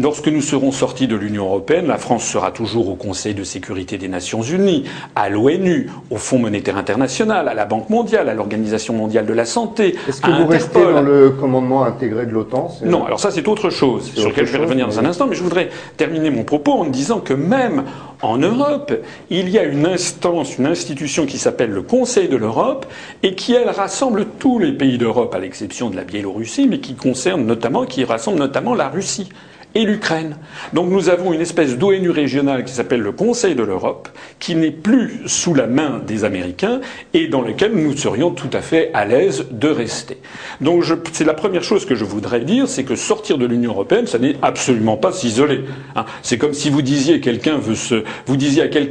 Lorsque 0.01 0.27
nous 0.27 0.41
serons 0.41 0.71
sortis 0.71 1.07
de 1.07 1.15
l'Union 1.15 1.45
européenne, 1.45 1.85
la 1.85 1.99
France 1.99 2.23
sera 2.23 2.51
toujours 2.51 2.89
au 2.89 2.95
Conseil 2.95 3.35
de 3.35 3.43
sécurité 3.43 3.99
des 3.99 4.07
Nations 4.07 4.41
unies, 4.41 4.85
à 5.15 5.29
l'ONU, 5.29 5.89
au 6.09 6.17
Fonds 6.17 6.39
monétaire 6.39 6.77
international, 6.77 7.47
à 7.47 7.53
la 7.53 7.65
Banque 7.65 7.91
mondiale, 7.91 8.27
à 8.27 8.33
l'Organisation 8.33 8.95
mondiale 8.95 9.27
de 9.27 9.33
la 9.33 9.45
santé. 9.45 9.95
Est-ce 10.07 10.21
que 10.21 10.31
vous 10.31 10.47
restez 10.47 10.81
dans 10.81 11.01
le 11.01 11.29
commandement 11.29 11.83
intégré 11.83 12.25
de 12.25 12.31
l'OTAN 12.31 12.71
Non, 12.83 13.05
alors 13.05 13.19
ça 13.19 13.29
c'est 13.29 13.47
autre 13.47 13.69
chose, 13.69 14.11
sur 14.15 14.29
lequel 14.29 14.47
je 14.47 14.53
vais 14.53 14.63
revenir 14.63 14.87
dans 14.87 14.99
un 14.99 15.05
instant, 15.05 15.27
mais 15.27 15.35
je 15.35 15.43
voudrais 15.43 15.69
terminer 15.95 16.31
mon 16.31 16.43
propos 16.43 16.71
en 16.71 16.85
disant 16.85 17.19
que 17.19 17.33
même 17.33 17.83
en 18.23 18.37
Europe, 18.37 18.93
il 19.29 19.49
y 19.49 19.59
a 19.59 19.63
une 19.63 19.85
instance, 19.85 20.57
une 20.57 20.65
institution 20.65 21.25
qui 21.25 21.37
s'appelle 21.37 21.69
le 21.71 21.81
Conseil 21.81 22.29
de 22.29 22.37
l'Europe 22.37 22.85
et 23.21 23.35
qui, 23.35 23.53
elle, 23.53 23.69
rassemble 23.69 24.25
tous 24.39 24.59
les 24.59 24.71
pays 24.71 24.97
d'Europe, 24.97 25.35
à 25.35 25.39
l'exception 25.39 25.89
de 25.89 25.95
la 25.95 26.03
Biélorussie, 26.05 26.67
mais 26.67 26.79
qui 26.79 26.95
concerne 26.95 27.45
notamment, 27.45 27.85
qui 27.85 28.03
rassemble 28.05 28.39
notamment 28.39 28.75
la 28.75 28.89
Russie 28.89 29.29
et 29.75 29.85
l'Ukraine. 29.85 30.37
Donc 30.73 30.89
nous 30.89 31.09
avons 31.09 31.33
une 31.33 31.41
espèce 31.41 31.77
d'ONU 31.77 32.09
régionale 32.09 32.63
qui 32.63 32.73
s'appelle 32.73 33.01
le 33.01 33.11
Conseil 33.11 33.55
de 33.55 33.63
l'Europe, 33.63 34.09
qui 34.39 34.55
n'est 34.55 34.71
plus 34.71 35.21
sous 35.25 35.53
la 35.53 35.67
main 35.67 36.01
des 36.05 36.25
Américains 36.25 36.81
et 37.13 37.27
dans 37.27 37.41
lequel 37.41 37.73
nous 37.73 37.95
serions 37.97 38.31
tout 38.31 38.49
à 38.53 38.61
fait 38.61 38.91
à 38.93 39.05
l'aise 39.05 39.45
de 39.51 39.67
rester. 39.67 40.17
Donc 40.61 40.83
c'est 41.11 41.25
la 41.25 41.33
première 41.33 41.63
chose 41.63 41.85
que 41.85 41.95
je 41.95 42.05
voudrais 42.05 42.41
dire, 42.41 42.67
c'est 42.67 42.83
que 42.83 42.95
sortir 42.95 43.37
de 43.37 43.45
l'Union 43.45 43.71
européenne, 43.71 44.07
ça 44.07 44.19
n'est 44.19 44.35
absolument 44.41 44.97
pas 44.97 45.11
s'isoler. 45.11 45.61
Hein. 45.95 46.05
C'est 46.21 46.37
comme 46.37 46.53
si 46.53 46.69
vous 46.69 46.81
disiez 46.81 47.15
à 47.15 47.19
quelqu'un 47.19 47.59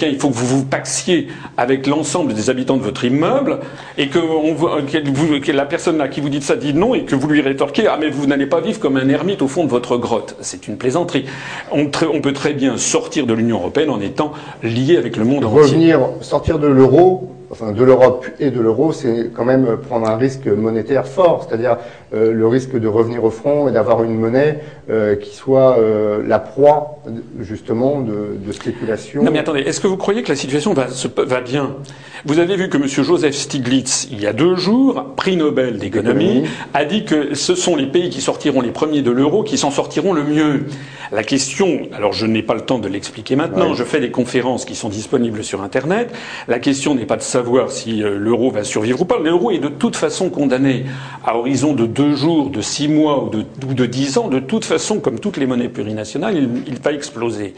il 0.06 0.18
faut 0.18 0.30
que 0.30 0.34
vous 0.34 0.46
vous 0.46 0.64
paxiez 0.64 1.28
avec 1.56 1.86
l'ensemble 1.86 2.34
des 2.34 2.50
habitants 2.50 2.76
de 2.76 2.82
votre 2.82 3.04
immeuble 3.04 3.60
et 3.98 4.08
que, 4.08 4.18
que 4.18 5.52
la 5.52 5.64
personne 5.64 5.98
là 5.98 6.08
qui 6.08 6.20
vous 6.20 6.28
dit 6.28 6.42
ça 6.42 6.56
dit 6.56 6.74
non 6.74 6.94
et 6.94 7.04
que 7.04 7.14
vous 7.14 7.28
lui 7.28 7.40
rétorquez 7.40 7.86
ah 7.86 7.98
mais 8.00 8.10
vous 8.10 8.26
n'allez 8.26 8.46
pas 8.46 8.60
vivre 8.60 8.80
comme 8.80 8.96
un 8.96 9.08
ermite 9.08 9.42
au 9.42 9.48
fond 9.48 9.64
de 9.64 9.70
votre 9.70 9.96
grotte. 9.96 10.36
Plaisanterie. 10.76 11.24
On, 11.70 11.86
peut 11.86 12.32
très 12.32 12.52
bien 12.52 12.76
sortir 12.76 13.26
de 13.26 13.34
l'Union 13.34 13.58
européenne 13.58 13.90
en 13.90 14.00
étant 14.00 14.32
lié 14.62 14.96
avec 14.96 15.16
le 15.16 15.24
monde 15.24 15.44
entier. 15.44 15.60
Revenir, 15.60 16.00
sortir 16.20 16.58
de 16.58 16.66
l'euro, 16.66 17.32
enfin 17.52 17.72
de 17.72 17.84
l'Europe 17.84 18.26
et 18.40 18.50
de 18.50 18.60
l'euro, 18.60 18.92
c'est 18.92 19.30
quand 19.34 19.44
même 19.44 19.76
prendre 19.76 20.08
un 20.08 20.16
risque 20.16 20.46
monétaire 20.46 21.06
fort, 21.06 21.46
c'est-à-dire 21.46 21.76
euh, 22.14 22.32
le 22.32 22.46
risque 22.46 22.78
de 22.78 22.88
revenir 22.88 23.22
au 23.24 23.30
front 23.30 23.68
et 23.68 23.72
d'avoir 23.72 24.02
une 24.02 24.18
monnaie 24.18 24.60
euh, 24.88 25.16
qui 25.16 25.36
soit 25.36 25.78
euh, 25.78 26.22
la 26.26 26.38
proie 26.38 27.02
justement 27.40 28.00
de, 28.00 28.38
de, 28.38 28.52
spéculation. 28.52 29.22
Non 29.22 29.30
mais 29.30 29.38
attendez, 29.38 29.60
est-ce 29.60 29.80
que 29.80 29.86
vous 29.86 29.98
croyez 29.98 30.22
que 30.22 30.30
la 30.30 30.36
situation 30.36 30.72
va, 30.72 30.86
va 31.26 31.40
bien? 31.42 31.76
Vous 32.24 32.38
avez 32.38 32.56
vu 32.56 32.70
que 32.70 32.78
M. 32.78 32.86
Joseph 32.86 33.34
Stiglitz, 33.34 34.08
il 34.10 34.20
y 34.20 34.26
a 34.26 34.32
deux 34.32 34.56
jours, 34.56 35.12
prix 35.16 35.36
Nobel 35.36 35.78
d'économie, 35.78 36.44
a 36.72 36.86
dit 36.86 37.04
que 37.04 37.34
ce 37.34 37.54
sont 37.54 37.76
les 37.76 37.86
pays 37.86 38.08
qui 38.08 38.22
sortiront 38.22 38.62
les 38.62 38.70
premiers 38.70 39.02
de 39.02 39.10
l'euro 39.10 39.42
qui 39.42 39.58
s'en 39.58 39.70
sortiront 39.70 40.14
le 40.14 40.24
mieux. 40.24 40.64
La 41.10 41.24
question, 41.24 41.88
alors 41.94 42.14
je 42.14 42.24
n'ai 42.24 42.42
pas 42.42 42.54
le 42.54 42.62
temps 42.62 42.78
de 42.78 42.88
l'expliquer 42.88 43.36
maintenant, 43.36 43.74
je 43.74 43.84
fais 43.84 44.00
des 44.00 44.10
conférences 44.10 44.64
qui 44.64 44.74
sont 44.74 44.88
disponibles 44.88 45.44
sur 45.44 45.62
Internet. 45.62 46.10
La 46.48 46.58
question 46.58 46.94
n'est 46.94 47.04
pas 47.04 47.16
de 47.16 47.22
savoir 47.22 47.41
si 47.68 48.02
euh, 48.02 48.18
l'euro 48.18 48.50
va 48.50 48.64
survivre 48.64 49.00
ou 49.00 49.04
pas. 49.04 49.18
L'euro 49.18 49.50
est 49.50 49.58
de 49.58 49.68
toute 49.68 49.96
façon 49.96 50.30
condamné 50.30 50.84
à 51.24 51.36
horizon 51.36 51.74
de 51.74 51.86
deux 51.86 52.14
jours, 52.14 52.50
de 52.50 52.60
six 52.60 52.88
mois 52.88 53.24
ou 53.24 53.30
de, 53.74 53.86
dix 53.86 54.18
ans. 54.18 54.28
De 54.28 54.40
toute 54.40 54.64
façon, 54.64 55.00
comme 55.00 55.18
toutes 55.18 55.36
les 55.36 55.46
monnaies 55.46 55.68
plurinationales, 55.68 56.36
il, 56.36 56.78
va 56.82 56.92
exploser. 56.92 57.54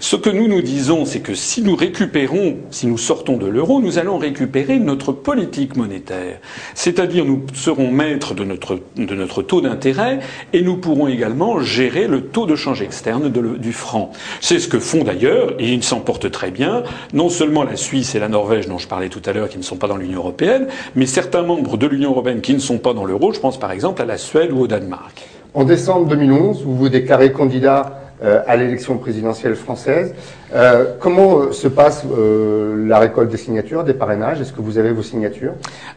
Ce 0.00 0.16
que 0.16 0.30
nous 0.30 0.48
nous 0.48 0.62
disons, 0.62 1.04
c'est 1.04 1.20
que 1.20 1.34
si 1.34 1.62
nous 1.62 1.76
récupérons, 1.76 2.56
si 2.70 2.86
nous 2.86 2.98
sortons 2.98 3.36
de 3.36 3.46
l'euro, 3.46 3.80
nous 3.80 3.98
allons 3.98 4.18
récupérer 4.18 4.78
notre 4.78 5.12
politique 5.12 5.76
monétaire. 5.76 6.38
C'est-à-dire, 6.74 7.24
nous 7.24 7.42
serons 7.54 7.90
maîtres 7.90 8.34
de 8.34 8.44
notre, 8.44 9.42
taux 9.42 9.60
d'intérêt 9.60 10.20
et 10.52 10.62
nous 10.62 10.76
pourrons 10.76 11.08
également 11.08 11.60
gérer 11.60 12.06
le 12.06 12.22
taux 12.22 12.46
de 12.46 12.56
change 12.56 12.82
externe 12.82 13.30
du 13.30 13.72
franc. 13.72 14.12
C'est 14.40 14.58
ce 14.58 14.68
que 14.68 14.78
font 14.78 15.04
d'ailleurs, 15.04 15.54
et 15.58 15.72
ils 15.72 15.82
s'en 15.82 16.00
portent 16.00 16.30
très 16.30 16.50
bien, 16.50 16.82
non 17.12 17.28
seulement 17.28 17.64
la 17.64 17.76
Suisse 17.76 18.14
et 18.14 18.18
la 18.18 18.28
Norvège 18.28 18.66
dont 18.66 18.78
je 18.78 18.88
parlais 18.88 19.08
tout 19.08 19.22
à 19.28 19.32
l'heure 19.32 19.48
qui 19.48 19.58
ne 19.58 19.62
sont 19.62 19.76
pas 19.76 19.88
dans 19.88 19.96
l'Union 19.96 20.18
européenne, 20.18 20.66
mais 20.94 21.06
certains 21.06 21.42
membres 21.42 21.76
de 21.76 21.86
l'Union 21.86 22.10
européenne 22.10 22.40
qui 22.40 22.54
ne 22.54 22.58
sont 22.58 22.78
pas 22.78 22.94
dans 22.94 23.04
l'euro, 23.04 23.32
je 23.32 23.40
pense 23.40 23.58
par 23.58 23.72
exemple 23.72 24.02
à 24.02 24.04
la 24.04 24.18
Suède 24.18 24.52
ou 24.52 24.60
au 24.60 24.66
Danemark. 24.66 25.26
En 25.54 25.64
décembre 25.64 26.06
2011, 26.08 26.62
vous 26.64 26.76
vous 26.76 26.88
déclarez 26.88 27.32
candidat 27.32 28.00
euh, 28.22 28.42
à 28.46 28.56
l'élection 28.56 28.96
présidentielle 28.98 29.56
française. 29.56 30.14
Euh, 30.54 30.94
comment 31.00 31.40
euh, 31.40 31.52
se 31.52 31.66
passe 31.66 32.04
euh, 32.06 32.86
la 32.86 32.98
récolte 32.98 33.30
des 33.30 33.36
signatures, 33.36 33.82
des 33.82 33.94
parrainages? 33.94 34.40
Est-ce 34.40 34.52
que 34.52 34.60
vous 34.60 34.78
avez 34.78 34.92
vos 34.92 35.02
signatures? 35.02 35.54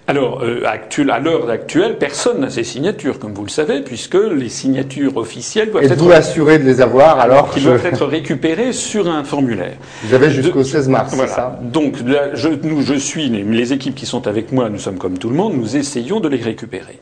Alors, 0.08 0.41
euh, 0.44 0.63
actuel, 0.65 1.12
à 1.12 1.20
l'heure 1.20 1.50
actuelle, 1.50 1.98
personne 2.00 2.39
n'a 2.39 2.50
ses 2.50 2.63
signatures, 2.63 3.20
comme 3.20 3.34
vous 3.34 3.44
le 3.44 3.50
savez, 3.50 3.82
puisque 3.82 4.15
les 4.15 4.50
signatures 4.50 5.18
officielles 5.18 5.72
doivent 5.72 5.84
être... 5.84 6.12
assuré 6.12 6.58
de 6.58 6.63
les 6.63 6.82
avoir 6.82 7.20
alors 7.20 7.51
Qui 7.51 7.62
doivent 7.62 7.86
être 7.86 8.06
récupérées 8.06 8.74
sur 8.74 9.08
un 9.08 9.24
formulaire? 9.24 9.75
Vous 10.03 10.15
avez 10.15 10.32
jusqu'au 10.32 10.63
16 10.63 10.89
mars, 10.89 11.13
voilà. 11.13 11.32
ça? 11.32 11.60
Donc, 11.62 11.98
je, 12.34 12.50
nous, 12.63 12.82
je 12.82 12.96
suis, 12.96 13.29
les 13.29 13.74
équipes 13.74 13.96
qui 13.96 14.08
sont 14.08 14.27
avec 14.27 14.51
moi, 14.51 14.70
nous 14.70 14.79
sommes 14.79 14.98
comme 14.98 15.20
tout 15.20 15.29
le 15.29 15.36
monde, 15.36 15.53
nous 15.56 15.77
essayons 15.77 16.20
de 16.20 16.27
les 16.27 16.41
récupérer. 16.41 17.00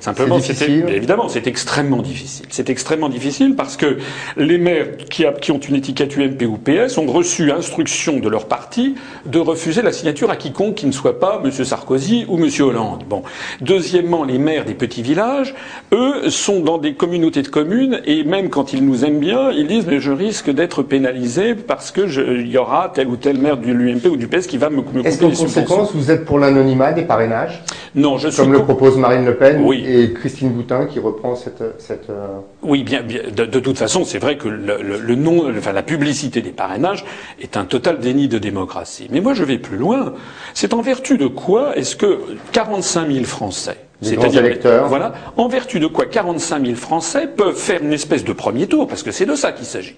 Simplement, 0.00 0.38
c'est 0.40 0.68
évidemment, 0.68 1.28
c'est 1.28 1.46
extrêmement 1.46 2.02
difficile. 2.02 2.46
C'est 2.50 2.70
extrêmement 2.70 3.08
difficile 3.08 3.54
parce 3.54 3.76
que 3.76 3.98
les 4.36 4.58
maires 4.58 4.96
qui, 5.10 5.26
a, 5.26 5.32
qui 5.32 5.52
ont 5.52 5.58
une 5.58 5.76
étiquette 5.76 6.16
UMP 6.16 6.42
ou 6.46 6.56
PS 6.56 6.89
ont 6.98 7.06
reçu 7.06 7.52
instruction 7.52 8.18
de 8.18 8.28
leur 8.28 8.46
parti 8.46 8.94
de 9.26 9.38
refuser 9.38 9.82
la 9.82 9.92
signature 9.92 10.30
à 10.30 10.36
quiconque 10.36 10.76
qui 10.76 10.86
ne 10.86 10.92
soit 10.92 11.20
pas 11.20 11.40
M. 11.44 11.50
Sarkozy 11.50 12.24
ou 12.28 12.38
M. 12.38 12.48
Hollande. 12.60 13.04
Bon. 13.08 13.22
Deuxièmement, 13.60 14.24
les 14.24 14.38
maires 14.38 14.64
des 14.64 14.74
petits 14.74 15.02
villages, 15.02 15.54
eux, 15.92 16.30
sont 16.30 16.60
dans 16.60 16.78
des 16.78 16.94
communautés 16.94 17.42
de 17.42 17.48
communes 17.48 18.00
et 18.04 18.24
même 18.24 18.48
quand 18.48 18.72
ils 18.72 18.84
nous 18.84 19.04
aiment 19.04 19.20
bien, 19.20 19.50
ils 19.50 19.66
disent 19.66 19.86
mais 19.86 20.00
je 20.00 20.12
risque 20.12 20.50
d'être 20.50 20.82
pénalisé 20.82 21.54
parce 21.54 21.90
que 21.90 22.00
il 22.40 22.48
y 22.48 22.58
aura 22.58 22.90
tel 22.94 23.08
ou 23.08 23.16
tel 23.16 23.38
maire 23.38 23.56
de 23.56 23.70
l'UMP 23.70 24.06
ou 24.06 24.16
du 24.16 24.26
PS 24.26 24.46
qui 24.46 24.58
va 24.58 24.70
me, 24.70 24.82
me 24.92 25.06
Est-ce 25.06 25.18
qu'en 25.18 25.30
conséquence, 25.30 25.94
vous 25.94 26.10
êtes 26.10 26.24
pour 26.24 26.38
l'anonymat 26.38 26.92
des 26.92 27.02
parrainages? 27.02 27.62
Non, 27.94 28.18
je 28.18 28.28
suis 28.28 28.42
comme 28.42 28.52
le 28.52 28.62
propose 28.62 28.96
Marine 28.96 29.24
Le 29.24 29.36
Pen 29.36 29.64
et 29.72 30.12
Christine 30.12 30.50
Boutin 30.50 30.86
qui 30.86 30.98
reprend 30.98 31.34
cette. 31.34 31.62
cette 31.78 32.10
euh, 32.10 32.38
Oui, 32.62 32.82
bien, 32.82 33.02
bien 33.02 33.22
de, 33.34 33.46
de, 33.46 33.60
toute 33.60 33.78
façon, 33.78 34.04
c'est 34.04 34.18
vrai 34.18 34.36
que 34.36 34.48
le, 34.48 34.82
le, 34.82 34.98
le 34.98 35.14
nom, 35.14 35.50
enfin 35.56 35.72
la 35.72 35.82
publicité 35.82 36.42
des 36.42 36.50
parrainages 36.50 37.04
est 37.40 37.56
un 37.56 37.64
total 37.64 38.00
déni 38.00 38.28
de 38.28 38.38
démocratie. 38.38 39.08
Mais 39.10 39.20
moi, 39.20 39.34
je 39.34 39.44
vais 39.44 39.58
plus 39.58 39.78
loin. 39.78 40.14
C'est 40.52 40.74
en 40.74 40.82
vertu 40.82 41.16
de 41.16 41.26
quoi 41.26 41.76
est-ce 41.76 41.96
que 41.96 42.20
45 42.52 43.10
000 43.10 43.24
Français 43.24 43.78
c'est-à-dire, 44.02 44.42
voilà, 44.86 45.12
en 45.36 45.48
vertu 45.48 45.78
de 45.78 45.86
quoi 45.86 46.06
45 46.06 46.64
000 46.64 46.76
Français 46.76 47.26
peuvent 47.26 47.56
faire 47.56 47.82
une 47.82 47.92
espèce 47.92 48.24
de 48.24 48.32
premier 48.32 48.66
tour, 48.66 48.88
parce 48.88 49.02
que 49.02 49.10
c'est 49.10 49.26
de 49.26 49.34
ça 49.34 49.52
qu'il 49.52 49.66
s'agit, 49.66 49.96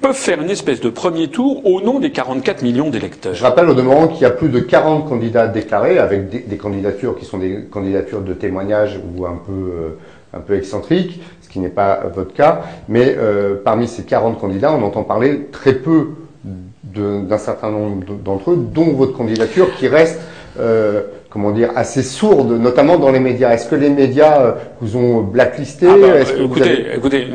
peuvent 0.00 0.16
faire 0.16 0.40
une 0.40 0.48
espèce 0.48 0.80
de 0.80 0.88
premier 0.88 1.28
tour 1.28 1.66
au 1.66 1.82
nom 1.82 2.00
des 2.00 2.12
44 2.12 2.62
millions 2.62 2.88
d'électeurs. 2.88 3.34
Je 3.34 3.42
rappelle 3.42 3.68
au 3.68 3.74
demeurant 3.74 4.08
qu'il 4.08 4.22
y 4.22 4.24
a 4.24 4.30
plus 4.30 4.48
de 4.48 4.58
40 4.58 5.08
candidats 5.08 5.48
déclarés, 5.48 5.98
avec 5.98 6.30
des, 6.30 6.40
des, 6.40 6.56
candidatures 6.56 7.18
qui 7.18 7.26
sont 7.26 7.38
des 7.38 7.64
candidatures 7.70 8.22
de 8.22 8.32
témoignage 8.32 8.98
ou 9.14 9.26
un 9.26 9.38
peu, 9.46 9.52
euh, 9.52 9.98
un 10.32 10.40
peu 10.40 10.56
excentriques, 10.56 11.20
qui 11.56 11.62
n'est 11.62 11.70
pas 11.70 12.02
votre 12.14 12.34
cas, 12.34 12.60
mais 12.86 13.14
euh, 13.16 13.54
parmi 13.64 13.88
ces 13.88 14.02
40 14.02 14.38
candidats, 14.38 14.72
on 14.72 14.82
entend 14.82 15.04
parler 15.04 15.48
très 15.52 15.72
peu 15.72 16.08
d'un 16.84 17.38
certain 17.38 17.70
nombre 17.70 18.04
d'entre 18.22 18.50
eux, 18.50 18.56
dont 18.58 18.92
votre 18.92 19.16
candidature, 19.16 19.74
qui 19.76 19.88
reste, 19.88 20.20
euh, 20.60 21.04
comment 21.30 21.52
dire, 21.52 21.70
assez 21.74 22.02
sourde, 22.02 22.52
notamment 22.52 22.98
dans 22.98 23.10
les 23.10 23.20
médias. 23.20 23.54
Est-ce 23.54 23.70
que 23.70 23.74
les 23.74 23.88
médias 23.88 24.42
euh, 24.42 24.52
vous 24.80 24.96
ont 24.96 25.22
blacklisté 25.22 25.86
ah 25.88 25.96
bah, 25.98 26.20
écoutez, 26.38 26.86
écoutez 26.94 27.28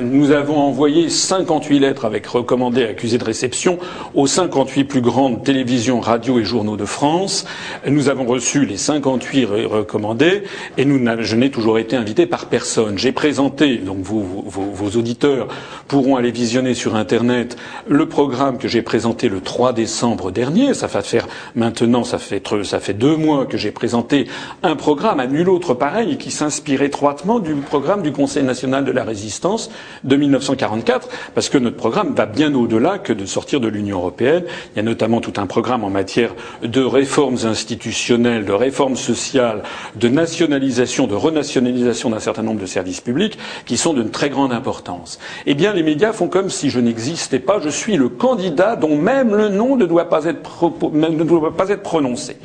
nous 0.00 0.30
avons 0.30 0.58
envoyé 0.58 1.08
58 1.08 1.78
lettres 1.78 2.04
avec 2.04 2.26
recommandés 2.26 2.84
accusés 2.84 3.18
de 3.18 3.24
réception 3.24 3.78
aux 4.14 4.26
58 4.26 4.84
plus 4.84 5.00
grandes 5.00 5.42
télévisions, 5.42 6.00
radios 6.00 6.38
et 6.38 6.44
journaux 6.44 6.76
de 6.76 6.84
France. 6.84 7.46
Nous 7.88 8.08
avons 8.08 8.24
reçu 8.24 8.64
les 8.64 8.76
58 8.76 9.44
recommandés 9.44 10.44
et 10.76 10.84
nous, 10.84 11.00
je 11.20 11.36
n'ai 11.36 11.50
toujours 11.50 11.78
été 11.78 11.96
invité 11.96 12.26
par 12.26 12.46
personne. 12.46 12.96
J'ai 12.98 13.12
présenté, 13.12 13.78
donc 13.78 13.98
vos, 13.98 14.20
vos 14.46 14.98
auditeurs 14.98 15.48
pourront 15.88 16.16
aller 16.16 16.30
visionner 16.30 16.74
sur 16.74 16.94
Internet 16.94 17.56
le 17.88 18.06
programme 18.06 18.58
que 18.58 18.68
j'ai 18.68 18.82
présenté 18.82 19.28
le 19.28 19.40
3 19.40 19.72
décembre 19.72 20.30
dernier. 20.30 20.74
Ça 20.74 20.86
va 20.86 21.02
faire 21.02 21.26
maintenant, 21.54 22.04
ça 22.04 22.18
fait, 22.18 22.42
ça 22.62 22.78
fait 22.80 22.94
deux 22.94 23.16
mois 23.16 23.46
que 23.46 23.56
j'ai 23.56 23.72
présenté 23.72 24.26
un 24.62 24.76
programme 24.76 25.20
à 25.20 25.26
nul 25.26 25.48
autre 25.48 25.74
pareil 25.74 26.18
qui 26.18 26.30
s'inspire 26.30 26.83
étroitement 26.84 27.38
du 27.40 27.54
programme 27.54 28.02
du 28.02 28.12
Conseil 28.12 28.42
national 28.44 28.84
de 28.84 28.92
la 28.92 29.04
résistance 29.04 29.70
de 30.04 30.16
1944, 30.16 31.08
parce 31.34 31.48
que 31.48 31.58
notre 31.58 31.76
programme 31.76 32.14
va 32.14 32.26
bien 32.26 32.54
au-delà 32.54 32.98
que 32.98 33.12
de 33.12 33.24
sortir 33.26 33.60
de 33.60 33.68
l'Union 33.68 33.98
européenne. 33.98 34.44
Il 34.74 34.76
y 34.76 34.80
a 34.80 34.82
notamment 34.82 35.20
tout 35.20 35.32
un 35.36 35.46
programme 35.46 35.84
en 35.84 35.90
matière 35.90 36.34
de 36.62 36.82
réformes 36.82 37.38
institutionnelles, 37.44 38.44
de 38.44 38.52
réformes 38.52 38.96
sociales, 38.96 39.62
de 39.96 40.08
nationalisation, 40.08 41.06
de 41.06 41.14
renationalisation 41.14 42.10
d'un 42.10 42.20
certain 42.20 42.42
nombre 42.42 42.60
de 42.60 42.66
services 42.66 43.00
publics 43.00 43.38
qui 43.66 43.76
sont 43.76 43.94
d'une 43.94 44.10
très 44.10 44.30
grande 44.30 44.52
importance. 44.52 45.18
Eh 45.46 45.54
bien, 45.54 45.72
les 45.72 45.82
médias 45.82 46.12
font 46.12 46.28
comme 46.28 46.50
si 46.50 46.70
je 46.70 46.80
n'existais 46.80 47.38
pas. 47.38 47.60
Je 47.60 47.68
suis 47.70 47.96
le 47.96 48.08
candidat 48.08 48.76
dont 48.76 48.96
même 48.96 49.34
le 49.34 49.48
nom 49.48 49.76
ne 49.76 49.86
doit 49.86 50.08
pas 50.08 50.24
être, 50.24 50.72
ne 50.92 51.24
doit 51.24 51.56
pas 51.56 51.68
être 51.70 51.82
prononcé. 51.82 52.36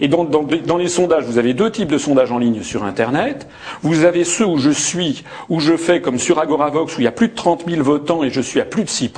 Et 0.00 0.08
dans, 0.08 0.24
dans, 0.24 0.76
les 0.76 0.88
sondages, 0.88 1.24
vous 1.24 1.38
avez 1.38 1.54
deux 1.54 1.70
types 1.70 1.90
de 1.90 1.98
sondages 1.98 2.32
en 2.32 2.38
ligne 2.38 2.62
sur 2.62 2.84
Internet. 2.84 3.46
Vous 3.82 4.04
avez 4.04 4.24
ceux 4.24 4.46
où 4.46 4.58
je 4.58 4.70
suis, 4.70 5.24
où 5.48 5.60
je 5.60 5.76
fais 5.76 6.00
comme 6.00 6.18
sur 6.18 6.38
Agoravox, 6.38 6.96
où 6.96 7.00
il 7.00 7.04
y 7.04 7.08
a 7.08 7.12
plus 7.12 7.28
de 7.28 7.34
30 7.34 7.64
000 7.68 7.82
votants 7.82 8.22
et 8.22 8.30
je 8.30 8.40
suis 8.40 8.60
à 8.60 8.64
plus 8.64 8.84
de 8.84 8.88
6 8.88 9.10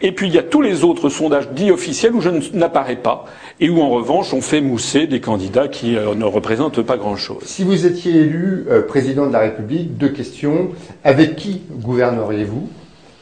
et 0.00 0.12
puis 0.12 0.28
il 0.28 0.34
y 0.34 0.38
a 0.38 0.42
tous 0.42 0.60
les 0.60 0.84
autres 0.84 1.08
sondages 1.08 1.50
dits 1.50 1.70
officiels 1.70 2.14
où 2.14 2.20
je 2.20 2.30
n'apparais 2.54 2.96
pas 2.96 3.24
et 3.60 3.68
où 3.70 3.80
en 3.80 3.88
revanche 3.90 4.32
on 4.32 4.40
fait 4.40 4.60
mousser 4.60 5.06
des 5.06 5.20
candidats 5.20 5.68
qui 5.68 5.96
euh, 5.96 6.14
ne 6.14 6.24
représentent 6.24 6.82
pas 6.82 6.96
grand-chose. 6.96 7.42
Si 7.44 7.64
vous 7.64 7.86
étiez 7.86 8.16
élu 8.16 8.66
euh, 8.68 8.82
président 8.82 9.26
de 9.26 9.32
la 9.32 9.40
République, 9.40 9.96
deux 9.96 10.10
questions. 10.10 10.70
Avec 11.04 11.36
qui 11.36 11.62
gouverneriez-vous, 11.70 12.68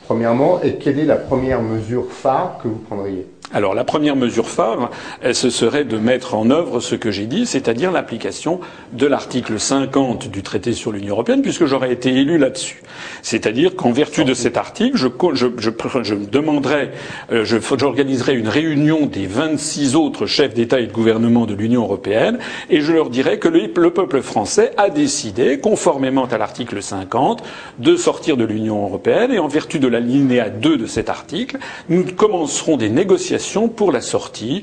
premièrement, 0.07 0.61
et 0.63 0.75
quelle 0.75 0.99
est 0.99 1.05
la 1.05 1.17
première 1.17 1.63
mesure 1.63 2.07
phare 2.11 2.59
que 2.63 2.69
vous 2.69 2.79
prendriez? 2.79 3.27
Alors 3.53 3.75
la 3.75 3.85
première 3.85 4.17
mesure 4.17 4.49
phare, 4.49 4.91
ce 5.33 5.51
serait 5.51 5.85
de 5.85 5.99
mettre 5.99 6.35
en 6.35 6.51
œuvre 6.51 6.81
ce 6.81 6.97
que 6.97 7.11
j'ai 7.13 7.27
dit, 7.27 7.47
c'est-à-dire 7.47 7.93
l'application 7.93 8.61
de 8.93 9.07
l'article 9.07 9.61
50 9.61 10.31
du 10.31 10.43
traité 10.43 10.73
sur 10.73 10.91
l'Union 10.91 11.15
européenne, 11.15 11.43
puisque 11.43 11.65
j'aurais 11.67 11.93
été 11.93 12.11
élu 12.11 12.39
là-dessus. 12.39 12.83
C'est-à-dire 13.23 13.77
qu'en 13.77 13.93
vertu 13.93 14.25
de 14.25 14.35
cet 14.35 14.57
article, 14.57 14.97
je 14.97 16.15
demanderai, 16.15 16.91
euh, 17.31 17.45
j'organiserai 17.45 18.35
une 18.35 18.49
réunion 18.49 19.07
des 19.07 19.27
26 19.27 19.95
autres 19.95 20.27
chefs 20.27 20.55
d'État 20.55 20.81
et 20.81 20.87
de 20.89 20.93
gouvernement 20.93 21.47
de 21.47 21.55
l'Union 21.55 21.83
européenne, 21.83 22.39
et 22.69 22.81
je 22.81 22.93
leur 22.93 23.11
dirai 23.11 23.39
que 23.39 23.49
le, 23.49 23.71
le 23.77 23.91
peuple 23.91 24.23
français 24.23 24.73
a 24.77 24.91
décidé, 24.91 25.61
conformément 25.61 26.25
à 26.25 26.37
l'article 26.39 26.83
50, 26.83 27.45
de 27.79 27.97
sortir 27.97 28.37
de 28.37 28.45
l'Union 28.45 28.83
européenne, 28.83 29.33
et 29.33 29.39
en 29.39 29.49
vertu 29.49 29.79
de 29.79 29.87
l'alinéa 29.87 30.51
2 30.51 30.77
de 30.77 30.87
cet 30.87 31.09
article, 31.09 31.59
nous 31.89 32.05
commencerons 32.05 32.77
des 32.77 32.89
négociations 32.89 33.36
pour 33.75 33.93
la 33.93 34.01
sortie, 34.01 34.63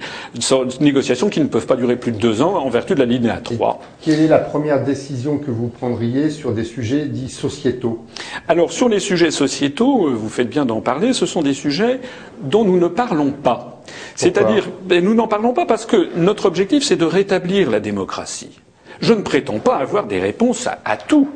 négociations 0.79 1.29
qui 1.29 1.39
ne 1.39 1.45
peuvent 1.45 1.65
pas 1.65 1.75
durer 1.75 1.95
plus 1.95 2.11
de 2.11 2.17
deux 2.17 2.41
ans 2.41 2.55
en 2.55 2.69
vertu 2.69 2.93
de 2.95 2.99
la 2.99 3.05
ligne 3.05 3.33
3. 3.43 3.81
quelle 4.03 4.19
est 4.19 4.27
la 4.27 4.39
première 4.39 4.83
décision 4.83 5.37
que 5.37 5.51
vous 5.51 5.67
prendriez 5.67 6.29
sur 6.29 6.53
des 6.53 6.63
sujets 6.63 7.05
dits 7.05 7.29
sociétaux? 7.29 8.05
Alors 8.47 8.71
sur 8.71 8.89
les 8.89 8.99
sujets 8.99 9.31
sociétaux, 9.31 10.07
euh, 10.07 10.13
vous 10.13 10.29
faites 10.29 10.49
bien 10.49 10.65
d'en 10.65 10.81
parler, 10.81 11.13
ce 11.13 11.25
sont 11.25 11.41
des 11.41 11.53
sujets 11.53 11.99
dont 12.41 12.63
nous 12.65 12.79
ne 12.79 12.87
parlons 12.87 13.31
pas. 13.31 13.81
C'est-à-dire, 14.15 14.69
ben, 14.85 15.03
nous 15.03 15.13
n'en 15.13 15.27
parlons 15.27 15.53
pas 15.53 15.65
parce 15.65 15.85
que 15.85 16.09
notre 16.15 16.45
objectif, 16.45 16.83
c'est 16.83 16.95
de 16.95 17.05
rétablir 17.05 17.69
la 17.69 17.79
démocratie. 17.79 18.59
Je 19.01 19.13
ne 19.13 19.21
prétends 19.21 19.59
pas 19.59 19.77
avoir 19.77 20.05
des 20.05 20.19
réponses 20.19 20.67
à 20.67 20.97
tout. 20.97 21.29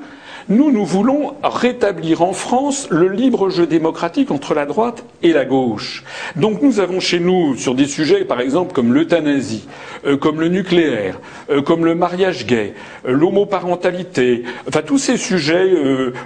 Nous, 0.50 0.72
nous 0.72 0.86
voulons 0.86 1.34
rétablir 1.44 2.22
en 2.22 2.32
France 2.32 2.88
le 2.90 3.10
libre 3.10 3.50
jeu 3.50 3.68
démocratique 3.68 4.32
entre 4.32 4.54
la 4.54 4.66
droite 4.66 5.04
et 5.22 5.34
la 5.34 5.44
gauche. 5.44 6.06
Donc 6.38 6.62
nous 6.62 6.80
avons 6.80 7.02
chez 7.02 7.20
nous, 7.20 7.58
sur 7.58 7.76
des 7.76 7.86
sujets 7.86 8.24
par 8.24 8.40
exemple 8.40 8.72
comme 8.72 8.94
l'euthanasie, 8.94 9.68
euh, 10.06 10.16
comme 10.16 10.40
le 10.40 10.48
nucléaire, 10.48 11.20
euh, 11.50 11.62
comme 11.62 11.84
le 11.84 11.96
mariage 11.96 12.46
gay, 12.46 12.76
euh, 13.06 13.12
l'homoparentalité, 13.12 14.46
enfin 14.70 14.84
tous 14.86 14.98
ces 14.98 15.18
sujets 15.18 15.70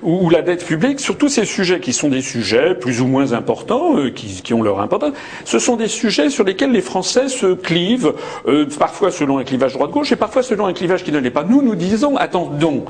ou, 0.04 0.30
la 0.30 0.44
dette 0.44 0.66
publique, 0.66 1.00
sur 1.00 1.18
tous 1.18 1.30
ces 1.30 1.46
sujets 1.46 1.80
qui 1.80 1.92
sont 1.92 2.10
des 2.10 2.22
sujets 2.22 2.76
plus 2.76 3.02
ou 3.02 3.08
moins 3.08 3.34
importants, 3.34 3.96
qui, 4.14 4.44
qui, 4.44 4.54
ont 4.54 4.62
leur 4.62 4.82
importance, 4.82 5.14
ce 5.46 5.58
sont 5.58 5.78
des 5.78 5.88
sujets 5.88 6.30
sur 6.30 6.44
lesquels 6.44 6.72
les 6.72 6.82
Français 6.82 7.28
se 7.28 7.56
clivent, 7.56 8.14
parfois 8.78 9.10
selon 9.10 9.40
un 9.40 9.44
clivage 9.44 9.74
droite-gauche 9.74 10.12
et 10.12 10.16
parfois 10.16 10.44
selon 10.44 10.68
un 10.68 10.74
clivage 10.74 11.04
qui 11.04 11.12
ne 11.12 11.18
l'est 11.18 11.32
pas. 11.32 11.44
Nous, 11.44 11.64
nous 11.64 11.76
disons, 11.76 12.18
attendons, 12.18 12.86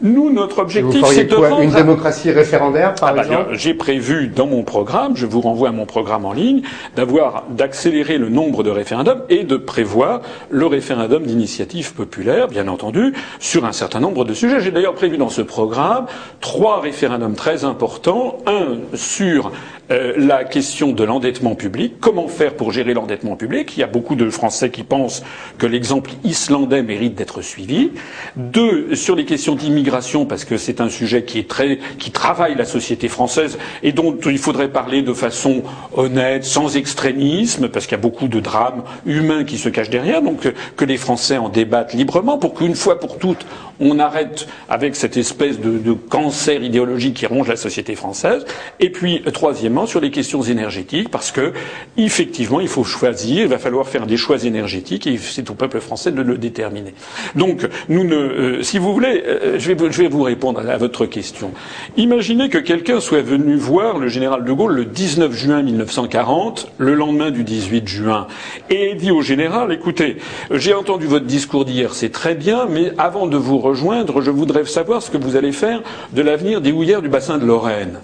nous, 0.00 0.32
notre 0.32 0.60
objectif, 0.60 1.04
c'est 1.06 1.24
de 1.24 1.34
rendre... 1.34 1.60
Une 1.60 1.70
démocratie 1.70 2.30
référendaire, 2.30 2.94
par 2.94 3.10
ah 3.10 3.14
bah, 3.14 3.22
exemple 3.22 3.50
J'ai 3.52 3.74
prévu 3.74 4.28
dans 4.28 4.46
mon 4.46 4.62
programme, 4.62 5.16
je 5.16 5.26
vous 5.26 5.40
renvoie 5.40 5.68
à 5.68 5.72
mon 5.72 5.86
programme 5.86 6.24
en 6.24 6.32
ligne, 6.32 6.62
d'avoir 6.96 7.44
d'accélérer 7.50 8.18
le 8.18 8.28
nombre 8.28 8.62
de 8.62 8.70
référendums 8.70 9.22
et 9.28 9.44
de 9.44 9.56
prévoir 9.56 10.22
le 10.50 10.66
référendum 10.66 11.24
d'initiative 11.24 11.94
populaire, 11.94 12.48
bien 12.48 12.68
entendu, 12.68 13.12
sur 13.38 13.64
un 13.64 13.72
certain 13.72 14.00
nombre 14.00 14.24
de 14.24 14.34
sujets. 14.34 14.60
J'ai 14.60 14.70
d'ailleurs 14.70 14.94
prévu 14.94 15.18
dans 15.18 15.28
ce 15.28 15.42
programme 15.42 16.06
trois 16.40 16.80
référendums 16.80 17.34
très 17.34 17.64
importants. 17.64 18.38
Un 18.46 18.78
sur 18.94 19.52
euh, 19.90 20.14
la 20.16 20.44
question 20.44 20.92
de 20.92 21.04
l'endettement 21.04 21.54
public. 21.54 21.94
Comment 22.00 22.28
faire 22.28 22.54
pour 22.54 22.72
gérer 22.72 22.94
l'endettement 22.94 23.36
public 23.36 23.76
Il 23.76 23.80
y 23.80 23.82
a 23.82 23.88
beaucoup 23.88 24.14
de 24.14 24.30
Français 24.30 24.70
qui 24.70 24.84
pensent 24.84 25.22
que 25.58 25.66
l'exemple 25.66 26.12
islandais 26.24 26.82
mérite 26.82 27.14
d'être 27.14 27.42
suivi. 27.42 27.90
Deux, 28.36 28.94
sur 28.94 29.16
les 29.16 29.24
questions 29.24 29.54
d'immigration, 29.54 29.81
parce 30.28 30.44
que 30.44 30.56
c'est 30.56 30.80
un 30.80 30.88
sujet 30.88 31.24
qui 31.24 31.38
est 31.38 31.48
très, 31.48 31.78
qui 31.98 32.10
travaille 32.10 32.54
la 32.54 32.64
société 32.64 33.08
française 33.08 33.58
et 33.82 33.92
dont 33.92 34.16
il 34.24 34.38
faudrait 34.38 34.68
parler 34.68 35.02
de 35.02 35.12
façon 35.12 35.62
honnête, 35.94 36.44
sans 36.44 36.76
extrémisme, 36.76 37.68
parce 37.68 37.86
qu'il 37.86 37.96
y 37.96 38.00
a 38.00 38.02
beaucoup 38.02 38.28
de 38.28 38.40
drames 38.40 38.84
humains 39.06 39.44
qui 39.44 39.58
se 39.58 39.68
cachent 39.68 39.90
derrière. 39.90 40.22
Donc 40.22 40.52
que 40.76 40.84
les 40.84 40.96
Français 40.96 41.36
en 41.38 41.48
débattent 41.48 41.94
librement 41.94 42.38
pour 42.38 42.54
qu'une 42.54 42.74
fois 42.74 42.98
pour 42.98 43.18
toutes 43.18 43.44
on 43.82 43.98
arrête 43.98 44.46
avec 44.68 44.96
cette 44.96 45.16
espèce 45.16 45.60
de, 45.60 45.92
cancer 45.92 46.62
idéologique 46.62 47.14
qui 47.14 47.26
ronge 47.26 47.48
la 47.48 47.56
société 47.56 47.94
française. 47.94 48.44
Et 48.80 48.90
puis, 48.90 49.22
troisièmement, 49.32 49.86
sur 49.86 50.00
les 50.00 50.10
questions 50.10 50.42
énergétiques, 50.42 51.10
parce 51.10 51.32
que, 51.32 51.52
effectivement, 51.96 52.60
il 52.60 52.68
faut 52.68 52.84
choisir, 52.84 53.42
il 53.42 53.48
va 53.48 53.58
falloir 53.58 53.88
faire 53.88 54.06
des 54.06 54.16
choix 54.16 54.44
énergétiques 54.44 55.06
et 55.06 55.18
c'est 55.18 55.50
au 55.50 55.54
peuple 55.54 55.80
français 55.80 56.12
de 56.12 56.22
le 56.22 56.38
déterminer. 56.38 56.94
Donc, 57.34 57.68
nous 57.88 58.04
ne, 58.04 58.14
euh, 58.14 58.62
si 58.62 58.78
vous 58.78 58.92
voulez, 58.92 59.22
euh, 59.26 59.58
je, 59.58 59.68
vais, 59.68 59.71
je, 59.78 60.02
vais, 60.02 60.08
vous 60.08 60.22
répondre 60.22 60.60
à, 60.68 60.76
votre 60.76 61.06
question. 61.06 61.52
Imaginez 61.96 62.48
que 62.48 62.58
quelqu'un 62.58 63.00
soit 63.00 63.22
venu 63.22 63.56
voir 63.56 63.98
le 63.98 64.08
général 64.08 64.44
de 64.44 64.52
Gaulle 64.52 64.74
le 64.74 64.84
19 64.84 65.32
juin 65.32 65.62
1940, 65.62 66.72
le 66.78 66.94
lendemain 66.94 67.30
du 67.30 67.44
18 67.44 67.88
juin, 67.88 68.26
et 68.70 68.94
dit 68.94 69.10
au 69.10 69.22
général, 69.22 69.72
écoutez, 69.72 70.18
j'ai 70.50 70.74
entendu 70.74 71.06
votre 71.06 71.26
discours 71.26 71.64
d'hier, 71.64 71.94
c'est 71.94 72.10
très 72.12 72.34
bien, 72.34 72.66
mais 72.68 72.92
avant 72.98 73.26
de 73.26 73.36
vous 73.36 73.58
rejoindre, 73.58 74.22
je 74.22 74.30
voudrais 74.30 74.64
savoir 74.64 75.02
ce 75.02 75.10
que 75.10 75.18
vous 75.18 75.36
allez 75.36 75.52
faire 75.52 75.82
de 76.12 76.22
l'avenir 76.22 76.60
des 76.60 76.72
houillères 76.72 77.02
du 77.02 77.08
bassin 77.08 77.38
de 77.38 77.46
Lorraine. 77.46 78.00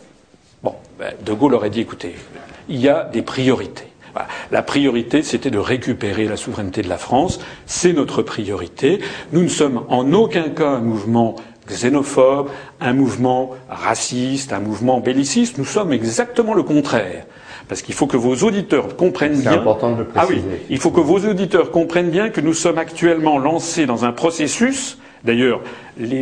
Bon, 0.63 0.75
ben, 0.99 1.13
De 1.25 1.33
Gaulle 1.33 1.55
aurait 1.55 1.71
dit, 1.71 1.81
écoutez, 1.81 2.15
il 2.69 2.81
y 2.81 2.89
a 2.89 3.05
des 3.05 3.23
priorités. 3.23 3.85
La 4.51 4.63
priorité, 4.63 5.23
c'était 5.23 5.51
de 5.51 5.59
récupérer 5.59 6.25
la 6.25 6.37
souveraineté 6.37 6.83
de 6.83 6.89
la 6.89 6.99
France. 6.99 7.41
C'est 7.67 7.93
notre 7.93 8.23
priorité. 8.23 9.01
Nous 9.33 9.43
ne 9.43 9.49
sommes 9.49 9.85
en 9.89 10.13
aucun 10.13 10.49
cas 10.49 10.71
un 10.71 10.81
mouvement 10.81 11.37
xénophobe, 11.69 12.49
un 12.81 12.93
mouvement 12.93 13.51
raciste, 13.69 14.53
un 14.53 14.61
mouvement 14.61 15.01
belliciste. 15.01 15.59
Nous 15.59 15.65
sommes 15.65 15.93
exactement 15.93 16.55
le 16.55 16.63
contraire. 16.63 17.27
Parce 17.69 17.83
qu'il 17.83 17.95
faut 17.95 18.07
que 18.07 18.17
vos 18.17 18.35
auditeurs 18.37 18.97
comprennent 18.97 19.41
bien. 19.41 19.53
C'est 19.53 19.59
important 19.59 19.93
de 19.93 19.99
le 19.99 20.05
préciser. 20.07 20.43
Ah 20.43 20.49
oui, 20.49 20.59
il 20.71 20.79
faut 20.79 20.91
que 20.91 21.01
vos 21.01 21.19
auditeurs 21.19 21.71
comprennent 21.71 22.11
bien 22.11 22.31
que 22.31 22.41
nous 22.41 22.55
sommes 22.55 22.79
actuellement 22.79 23.39
lancés 23.39 23.85
dans 23.87 24.05
un 24.05 24.13
processus 24.13 24.99
D'ailleurs, 25.25 25.61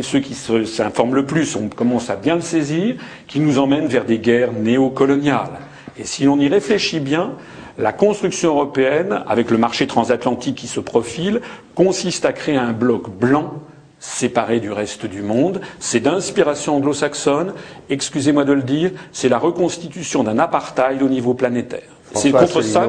ceux 0.01 0.19
qui 0.19 0.33
s'informent 0.33 1.15
le 1.15 1.25
plus, 1.25 1.55
on 1.55 1.69
commence 1.69 2.09
à 2.09 2.15
bien 2.15 2.35
le 2.35 2.41
saisir, 2.41 2.95
qui 3.27 3.39
nous 3.39 3.59
emmènent 3.59 3.87
vers 3.87 4.05
des 4.05 4.19
guerres 4.19 4.53
néocoloniales. 4.53 5.59
Et 5.99 6.03
si 6.03 6.23
l'on 6.25 6.39
y 6.39 6.47
réfléchit 6.47 6.99
bien, 6.99 7.33
la 7.77 7.93
construction 7.93 8.49
européenne, 8.49 9.23
avec 9.27 9.51
le 9.51 9.57
marché 9.57 9.85
transatlantique 9.85 10.55
qui 10.55 10.67
se 10.67 10.79
profile, 10.79 11.41
consiste 11.75 12.25
à 12.25 12.33
créer 12.33 12.57
un 12.57 12.73
bloc 12.73 13.09
blanc 13.09 13.61
séparé 13.99 14.59
du 14.59 14.71
reste 14.71 15.05
du 15.05 15.21
monde. 15.21 15.61
C'est 15.79 15.99
d'inspiration 15.99 16.75
anglo-saxonne. 16.75 17.53
Excusez-moi 17.89 18.45
de 18.45 18.53
le 18.53 18.63
dire, 18.63 18.91
c'est 19.11 19.29
la 19.29 19.37
reconstitution 19.37 20.23
d'un 20.23 20.39
apartheid 20.39 21.01
au 21.01 21.09
niveau 21.09 21.33
planétaire. 21.33 21.89
C'est 22.13 22.31
contre, 22.31 22.61
ça, 22.61 22.87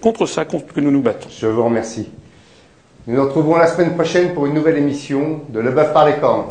contre 0.00 0.26
ça 0.26 0.44
que 0.44 0.80
nous 0.80 0.90
nous 0.90 1.02
battons. 1.02 1.28
Je 1.30 1.46
vous 1.46 1.64
remercie. 1.64 2.08
Nous 3.06 3.16
nous 3.16 3.22
retrouvons 3.22 3.56
la 3.56 3.66
semaine 3.66 3.94
prochaine 3.94 4.34
pour 4.34 4.46
une 4.46 4.54
nouvelle 4.54 4.78
émission 4.78 5.42
de 5.48 5.60
Le 5.60 5.70
Bœuf 5.70 5.92
par 5.92 6.06
les 6.06 6.16
cornes. 6.16 6.48